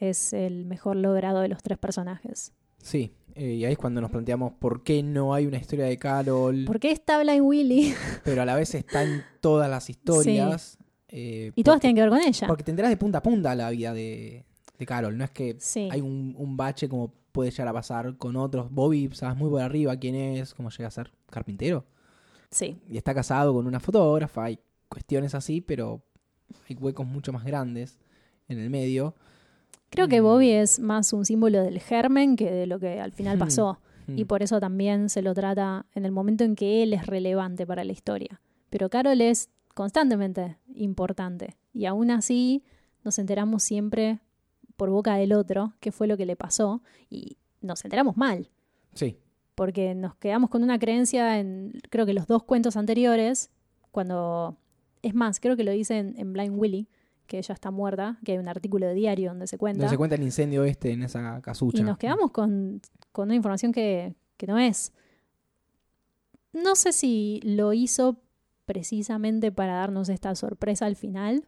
[0.00, 2.52] es el mejor logrado de los tres personajes.
[2.78, 5.96] Sí, eh, y ahí es cuando nos planteamos por qué no hay una historia de
[5.98, 7.94] Carol, ¿Por qué está Blind Willy?
[8.24, 10.78] pero a la vez está en todas las historias.
[11.08, 12.46] eh, Y todas tienen que ver con ella.
[12.46, 14.44] Porque te enterás de punta a punta la vida de,
[14.78, 15.16] de Carol.
[15.16, 15.88] No es que Sí.
[15.90, 18.70] hay un, un bache como puede llegar a pasar con otros.
[18.70, 21.84] Bobby, sabes muy por arriba quién es, cómo llega a ser carpintero.
[22.50, 24.44] Sí, Y está casado con una fotógrafa.
[24.44, 26.02] Hay cuestiones así, pero
[26.68, 27.98] hay huecos mucho más grandes
[28.46, 29.14] en el medio.
[29.94, 30.24] Creo que Mm.
[30.24, 33.40] Bobby es más un símbolo del germen que de lo que al final Hmm.
[33.40, 33.78] pasó.
[34.06, 34.18] Mm.
[34.18, 37.66] y por eso también se lo trata en el momento en que él es relevante
[37.66, 38.42] para la historia.
[38.68, 42.62] Pero Carol es constantemente importante y aún así
[43.02, 44.20] nos enteramos siempre
[44.76, 48.50] por boca del otro qué fue lo que le pasó y nos enteramos mal
[48.92, 49.16] Sí,
[49.54, 53.50] porque nos quedamos con una creencia en creo que los dos cuentos anteriores
[53.90, 54.56] cuando
[55.02, 56.88] es más creo que lo dice en, en Blind Willy
[57.26, 59.96] que ella está muerta que hay un artículo de diario donde se cuenta donde se
[59.96, 61.78] cuenta el incendio este en esa casucha.
[61.78, 62.80] y nos quedamos con,
[63.12, 64.92] con una información que, que no es.
[66.52, 68.20] No sé si lo hizo
[68.64, 71.46] precisamente para darnos esta sorpresa al final.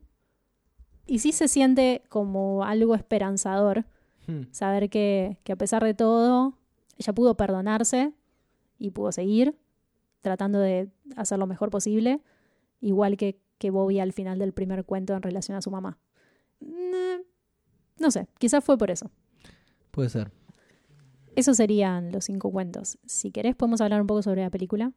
[1.06, 3.86] Y sí se siente como algo esperanzador
[4.26, 4.42] Hmm.
[4.50, 6.58] Saber que, que a pesar de todo,
[6.98, 8.12] ella pudo perdonarse
[8.78, 9.56] y pudo seguir
[10.20, 12.20] tratando de hacer lo mejor posible,
[12.80, 15.98] igual que, que Bobby al final del primer cuento en relación a su mamá.
[17.98, 19.10] No sé, quizás fue por eso.
[19.90, 20.30] Puede ser.
[21.34, 22.98] Esos serían los cinco cuentos.
[23.06, 24.92] Si querés, podemos hablar un poco sobre la película.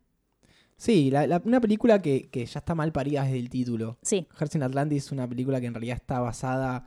[0.78, 3.98] Sí, la- la- una película que, que ya está mal parida desde el título.
[4.02, 6.86] Sí, Hearts in Atlantis es una película que en realidad está basada.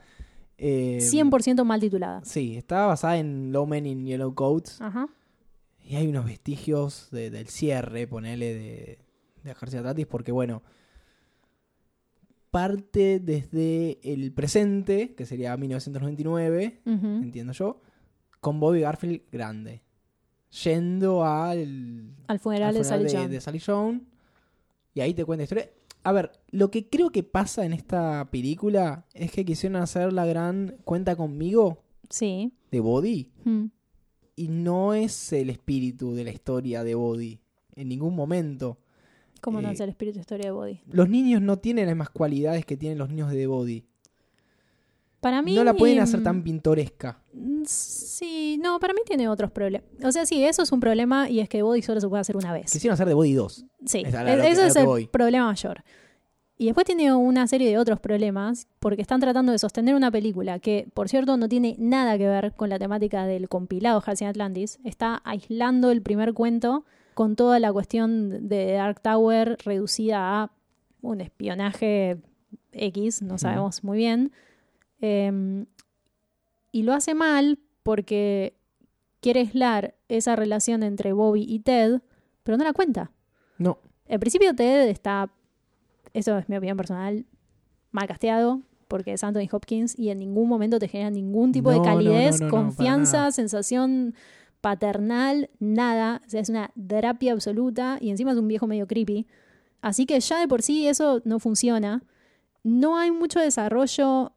[0.65, 2.25] eh, 100% mal titulada.
[2.25, 4.81] Sí, está basada en Low Men in Yellow Coats.
[4.81, 5.07] Ajá.
[5.85, 8.99] Y hay unos vestigios de- del cierre, ponele, de,
[9.43, 10.63] de Hearts in Atlantis, porque bueno.
[12.53, 17.07] Parte desde el presente, que sería 1999, Ujú.
[17.07, 17.81] entiendo yo,
[18.41, 19.81] con Bobby Garfield grande.
[20.63, 23.29] Yendo al, Al funeral, al de Sally Young.
[23.31, 23.61] de Sally.
[24.95, 25.71] Y ahí te cuenta la historia.
[26.05, 30.27] A ver, lo que creo que pasa en esta película es que quisieron hacer la
[30.27, 32.53] gran cuenta conmigo Sí.
[32.71, 33.31] de Body.
[33.45, 33.65] Mm.
[34.37, 37.41] Y no es el espíritu de la historia de Body.
[37.77, 38.77] En ningún momento.
[39.43, 40.81] ¿Cómo no Eh, es el espíritu de historia de Body?
[40.91, 43.85] Los niños no tienen las mismas cualidades que tienen los niños de Body.
[45.21, 45.55] Para mí.
[45.55, 47.23] No la pueden hacer mm, tan pintoresca.
[47.33, 49.89] mm, Sí, no, para mí tiene otros problemas.
[50.05, 52.37] O sea, sí, eso es un problema y es que Body solo se puede hacer
[52.37, 52.73] una vez.
[52.73, 53.65] Quisieron hacer de Body 2.
[53.87, 55.07] Sí, Es e- que- eso es el voy.
[55.07, 55.85] problema mayor.
[56.59, 60.59] Y después tiene una serie de otros problemas porque están tratando de sostener una película
[60.61, 64.79] que, por cierto, no tiene nada que ver con la temática del compilado Halcyon Atlantis.
[64.85, 66.85] Está aislando el primer cuento
[67.15, 70.51] con toda la cuestión de Dark Tower reducida a
[71.01, 72.19] un espionaje
[72.73, 74.33] X, no sabemos muy bien.
[75.01, 75.65] Eh,
[76.73, 78.57] y lo hace mal porque
[79.21, 82.01] quiere aislar esa relación entre Bobby y Ted,
[82.43, 83.13] pero no la cuenta.
[83.59, 83.79] No.
[84.09, 85.31] Al principio Ted está,
[86.13, 87.27] eso es mi opinión personal,
[87.91, 91.79] mal casteado porque es Anthony Hopkins y en ningún momento te genera ningún tipo No,
[91.79, 94.15] de calidez, no, no, para confianza, sensación
[94.63, 96.23] paternal, nada.
[96.25, 99.27] O sea, es una terapia absoluta y encima es un viejo medio creepy.
[99.83, 102.03] Así que ya de por sí eso no funciona.
[102.63, 104.33] No hay mucho desarrollo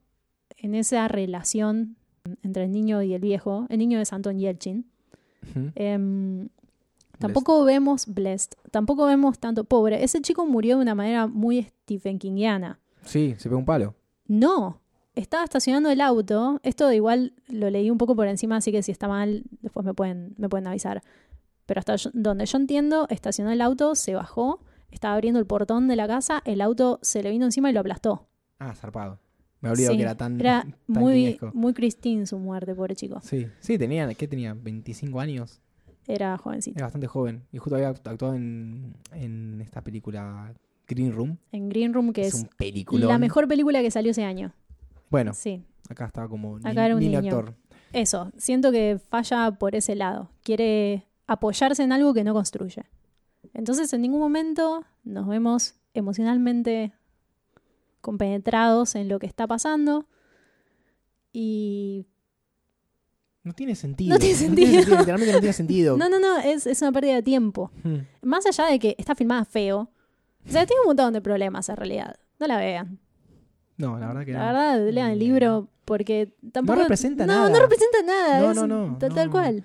[0.57, 1.95] en esa relación
[2.41, 3.67] entre el niño y el viejo.
[3.69, 4.86] El niño es Anton Yelchin.
[5.76, 6.49] Em,
[7.19, 10.03] tampoco vemos Blessed, tampoco vemos tanto pobre.
[10.03, 12.80] Ese chico murió de una manera muy Stephen Kingiana.
[13.03, 13.93] Sí, se pegó un palo.
[14.28, 14.82] No,
[15.16, 16.59] estaba estacionando el auto.
[16.63, 19.93] Esto igual lo leí un poco por encima, así que si está mal, después me
[19.93, 21.01] pueden, me pueden avisar.
[21.66, 24.59] Pero hasta yo- donde yo entiendo, estacionó el auto, se bajó,
[24.91, 27.80] estaba abriendo el portón de la casa, el auto se le vino encima y lo
[27.80, 28.28] aplastó.
[28.59, 29.20] Ah, zarpado.
[29.61, 30.39] Me olvidado Sí, que era tan.
[30.39, 30.61] Era
[30.93, 33.20] tan muy, muy Christine su muerte, pobre chico.
[33.22, 34.53] Sí, sí, tenía, ¿qué tenía?
[34.53, 35.59] 25 años.
[36.07, 36.78] Era jovencito.
[36.78, 37.41] Era bastante joven.
[37.51, 40.53] Y justo había act- actuado en, en esta película
[40.88, 41.38] Green Room.
[41.51, 43.07] En Green Room, que es, un película.
[43.07, 44.53] la mejor película que salió ese año.
[45.16, 47.38] Bueno, Sí, acá estaba como ni, Acá era un niño niño.
[47.38, 47.55] actor.
[47.93, 48.32] eso.
[48.38, 50.30] Siento que falla por ese lado.
[50.43, 52.84] Quiere apoyarse en algo que no construye.
[53.53, 56.91] Entonces, en ningún momento nos vemos emocionalmente
[58.01, 60.05] compenetrados en lo que está pasando.
[61.34, 62.05] Y.
[63.43, 64.13] No tiene sentido.
[64.13, 64.97] No tiene sentido.
[64.97, 65.97] Literalmente no tiene sentido.
[65.97, 67.72] No, no, no, es, es una pérdida de tiempo.
[67.84, 67.99] Hmm.
[68.22, 69.89] Más allá de que está filmada feo.
[70.47, 72.16] O sea, tiene un montón de problemas en realidad.
[72.39, 72.99] No la vean.
[73.78, 74.45] No, la verdad que La no.
[74.45, 76.80] verdad, lean el libro porque tampoco.
[76.80, 77.49] representa no, nada.
[77.49, 78.39] No representa nada.
[78.41, 79.32] No, es no, no, Tal, tal no.
[79.32, 79.63] cual.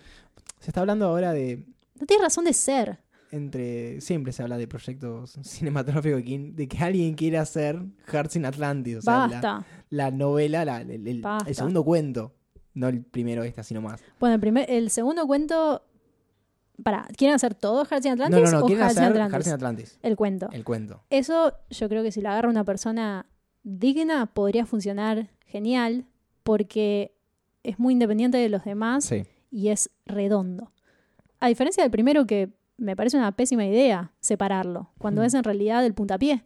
[0.58, 1.64] Se está hablando ahora de.
[1.98, 2.98] No tiene razón de ser.
[3.30, 4.00] Entre.
[4.00, 8.44] Siempre se habla de proyectos cinematográficos de que, de que alguien quiere hacer Hearts in
[8.44, 8.96] Atlantis.
[8.96, 9.64] O sea, la, Basta.
[9.90, 11.48] la novela, la- el, el- Basta.
[11.48, 12.34] el segundo cuento.
[12.74, 14.00] No el primero este, sino más.
[14.20, 15.84] Bueno, el, primer, el segundo cuento.
[16.82, 19.32] Para, ¿quieren hacer todo Hearts in No, Atlantis no, no, o quieren Hearts hacer Atlantis?
[19.34, 19.98] Hearts in Atlantis.
[20.02, 20.48] El cuento.
[20.50, 21.02] El cuento.
[21.10, 23.26] Eso yo creo que si lo agarra una persona
[23.62, 26.06] digna podría funcionar genial
[26.42, 27.14] porque
[27.62, 29.24] es muy independiente de los demás Sí.
[29.50, 30.72] y es redondo.
[31.40, 35.84] A diferencia del primero que me parece una pésima idea separarlo, cuando es en realidad
[35.84, 36.44] el puntapié.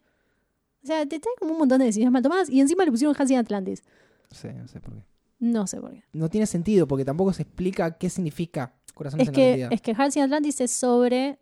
[0.82, 3.14] O sea, te trae como un montón de decisiones mal tomadas y encima le pusieron
[3.14, 3.82] Hearts in Atlantis.
[4.30, 5.04] Sé, no sé por qué.
[5.38, 6.02] No sé por qué.
[6.12, 9.68] No tiene sentido porque tampoco se explica qué significa Corazones Es en la que, Realidad.
[9.72, 11.38] es que Hearts in Atlantis es sobre,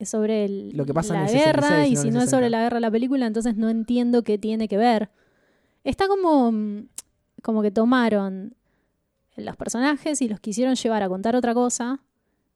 [0.00, 2.30] sobre el- Lo que pasa en la el guerra 66 y en si no es
[2.30, 2.50] sobre 60.
[2.50, 5.10] la guerra la película, entonces no entiendo qué tiene que ver.
[5.84, 6.88] Está como, mm,
[7.42, 8.54] como que tomaron
[9.36, 12.00] los personajes y los quisieron llevar a contar otra cosa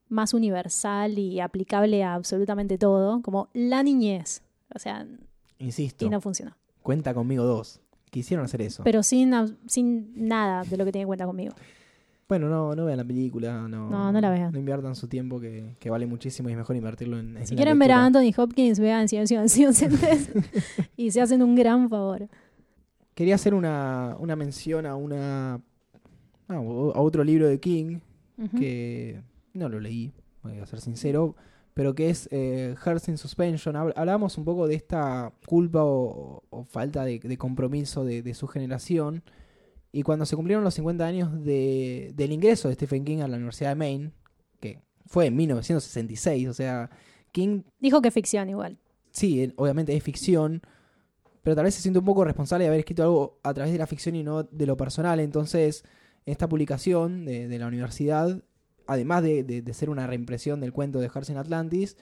[0.09, 4.43] más universal y aplicable a absolutamente todo, como la niñez.
[4.75, 5.07] O sea,
[5.59, 6.57] Insisto, y no funcionó.
[6.83, 7.81] cuenta conmigo dos.
[8.11, 8.83] Quisieron hacer eso.
[8.85, 9.33] Pero sin,
[9.67, 11.55] sin nada de lo que tiene en cuenta conmigo.
[12.29, 13.67] Bueno, no, no vean la película.
[13.69, 14.53] No, No, no la vean.
[14.53, 17.37] No inviertan su tiempo que, que vale muchísimo y es mejor invertirlo en.
[17.37, 18.05] en Si quieren ver a.
[18.05, 20.31] Anthony Hopkins, vean Silencio de Inocentes
[20.97, 22.29] y se hacen un gran favor.
[23.15, 25.61] Quería hacer una, una mención a una
[26.49, 26.61] a
[27.01, 27.99] otro libro de King
[28.57, 29.21] que
[29.53, 30.13] no lo leí,
[30.45, 31.35] voy a ser sincero,
[31.75, 33.75] pero que es eh, Hearts in Suspension.
[33.75, 38.35] Hab- Hablábamos un poco de esta culpa o, o falta de, de compromiso de, de
[38.35, 39.23] su generación.
[39.93, 43.37] Y cuando se cumplieron los 50 años de- del ingreso de Stephen King a la
[43.37, 44.13] Universidad de Maine,
[44.61, 46.91] que fue en 1966, o sea,
[47.33, 48.79] King Dijo que ficción igual.
[49.11, 50.61] sí, él- obviamente es ficción,
[51.43, 53.79] pero tal vez se siente un poco responsable de haber escrito algo a través de
[53.79, 55.21] la ficción y no de lo personal.
[55.21, 55.85] Entonces,
[56.27, 58.43] esta publicación de, de la universidad,
[58.87, 61.97] además de, de- de ser una reimpresión del cuento de Hearts in Atlantis,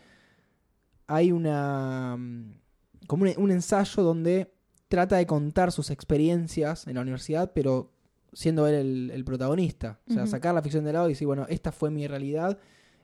[1.07, 2.59] hay una mm,
[3.07, 4.53] como un, un ensayo donde
[4.97, 7.93] trata de contar sus experiencias en la universidad, pero
[8.33, 10.01] siendo él el, el protagonista.
[10.09, 12.59] O sea, sacar la ficción de lado y decir, bueno, esta fue mi realidad,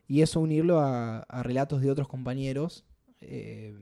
[0.09, 2.85] y eso unirlo a, a relatos de otros compañeros
[3.21, 3.75] eh,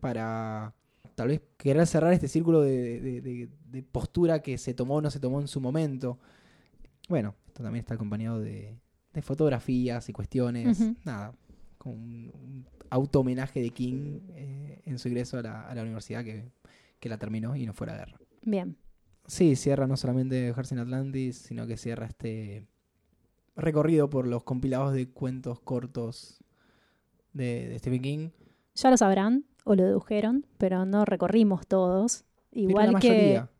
[0.00, 0.74] para
[1.14, 5.00] tal vez querer cerrar este círculo de, de- de- de postura que se tomó o
[5.00, 6.18] no se tomó en su momento.
[7.08, 8.76] Bueno, esto también está acompañado de,
[9.22, 10.78] fotografías y cuestiones.
[11.04, 11.32] Nada,
[11.78, 15.82] con un, un auto homenaje de King eh, en su ingreso a la, a la
[15.82, 16.44] universidad que,
[17.02, 18.16] que la terminó y no fue a la guerra.
[18.42, 18.76] Bien.
[19.26, 22.68] Sí, cierra no solamente Hearts in Atlantis, sino que cierra este
[23.56, 26.44] recorrido por los compilados de cuentos cortos
[27.32, 28.30] de, de Stephen King.
[28.76, 32.24] Ya lo sabrán o lo dedujeron, pero no recorrimos todos.
[32.52, 33.50] Igual la que mayoría.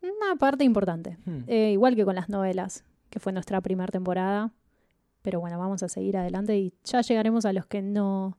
[0.00, 1.18] una parte importante.
[1.24, 1.42] Hmm.
[1.48, 4.52] Eh, igual que con las novelas, que fue nuestra primera temporada.
[5.22, 8.38] Pero bueno, vamos a seguir adelante y ya llegaremos a los que no,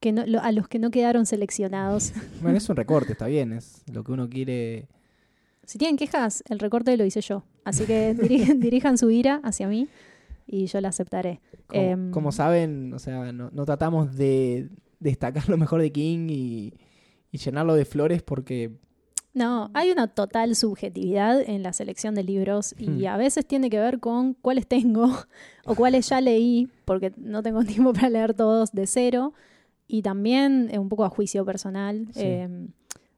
[0.00, 2.12] que no lo- a los que no quedaron seleccionados.
[2.42, 4.88] Bueno, es un recorte, está bien, es lo que uno quiere.
[5.64, 7.44] si tienen quejas, el recorte lo hice yo.
[7.64, 9.88] Así que dirijan, dirijan su ira hacia mí
[10.46, 11.40] y yo la aceptaré.
[11.66, 14.68] Como, Em, como saben, o sea, no, no tratamos de
[15.00, 16.72] destacar lo mejor de King y,
[17.32, 18.70] y llenarlo de flores porque
[19.34, 23.06] No, hay una total subjetividad en la selección de libros y Hmm.
[23.08, 25.10] a veces tiene que ver con cuáles tengo
[25.64, 29.32] o cuáles ya leí, porque no tengo tiempo para leer todos de cero,
[29.88, 32.20] y también eh, un poco a juicio personal, Sí.
[32.22, 32.68] eh,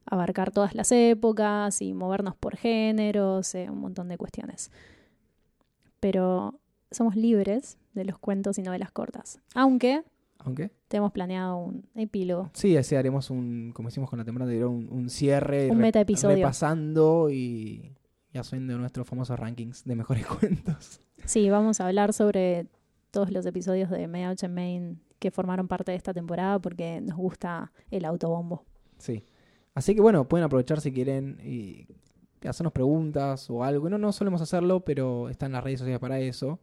[0.05, 4.71] abarcar todas las épocas y movernos por géneros, eh, un montón de cuestiones.
[5.99, 6.59] Pero
[6.91, 10.03] somos libres de los cuentos y novelas cortas, aunque
[10.41, 12.49] aunque tenemos planeado un epílogo.
[12.53, 15.83] sí, así haremos un, como hicimos con la temporada anterior, un, un cierre Un re-
[15.83, 16.37] metaepisodio.
[16.37, 17.93] repasando y,
[18.31, 21.01] y haciendo nuestros famosos rankings de mejores cuentos.
[21.25, 22.67] Sí, vamos a hablar sobre
[23.11, 27.17] todos los episodios de Media en Main que formaron parte de esta temporada porque nos
[27.17, 28.63] gusta el autobombo.
[28.97, 29.23] Sí.
[29.75, 31.85] Así que bueno, pueden aprovechar si quieren y
[32.47, 33.89] hacernos preguntas o algo.
[33.89, 36.59] No, no solemos hacerlo, pero están las redes sociales para eso.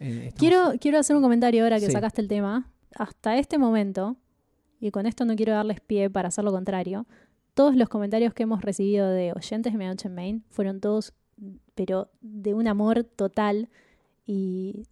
[0.00, 1.92] Eh, Quiero, quiero hacer un comentario ahora que Sí.
[1.92, 2.70] sacaste el tema.
[2.96, 4.16] Hasta este momento,
[4.80, 7.06] y con esto no quiero darles pie para hacer lo contrario,
[7.54, 11.12] todos los comentarios que hemos recibido de oyentes de Medianoche en Main fueron todos,
[11.74, 13.68] pero de un amor total.
[14.24, 14.84] Y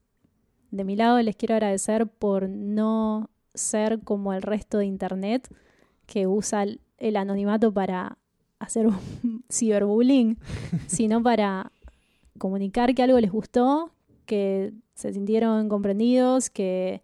[0.71, 5.49] de mi lado les quiero agradecer por no ser como el resto de Internet
[6.07, 6.65] que usa
[6.99, 8.19] el, anonimato para
[8.59, 8.99] hacer un
[9.51, 10.39] ciberbullying,
[10.87, 11.73] sino para
[12.39, 13.93] comunicar que algo les gustó,
[14.27, 17.03] que se sintieron comprendidos, que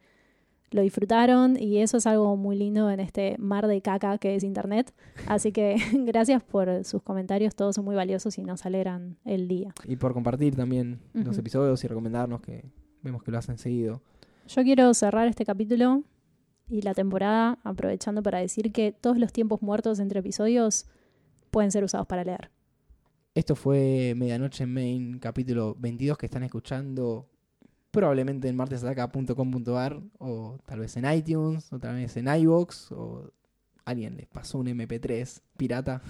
[0.71, 4.45] lo disfrutaron y eso es algo muy lindo en este mar de caca que es
[4.45, 4.93] Internet.
[5.27, 9.73] Así que gracias por sus comentarios, todos son muy valiosos y nos alegran el día.
[9.85, 12.65] Y por compartir también los episodios y recomendarnos que
[13.07, 14.03] vemos que lo hacen seguido.
[14.49, 16.03] Yo quiero cerrar este capítulo
[16.69, 20.87] y la temporada aprovechando para decir que todos los tiempos muertos entre episodios
[21.51, 22.51] pueden ser usados para leer.
[23.35, 27.29] Esto fue Medianoche en Main, capítulo 22 que están escuchando
[27.93, 33.31] probablemente en martesataca.com.ar o tal vez en iTunes o tal vez en iVoox o
[33.85, 36.03] alguien les pasó un MP3 pirata.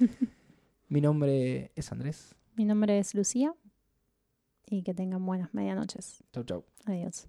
[0.88, 2.34] Mi nombre es Andrés.
[2.56, 3.54] Mi nombre es Lucía
[4.70, 6.22] y que tengan buenas medianoches.
[6.32, 6.64] Chau, chau.
[6.86, 7.28] Adiós.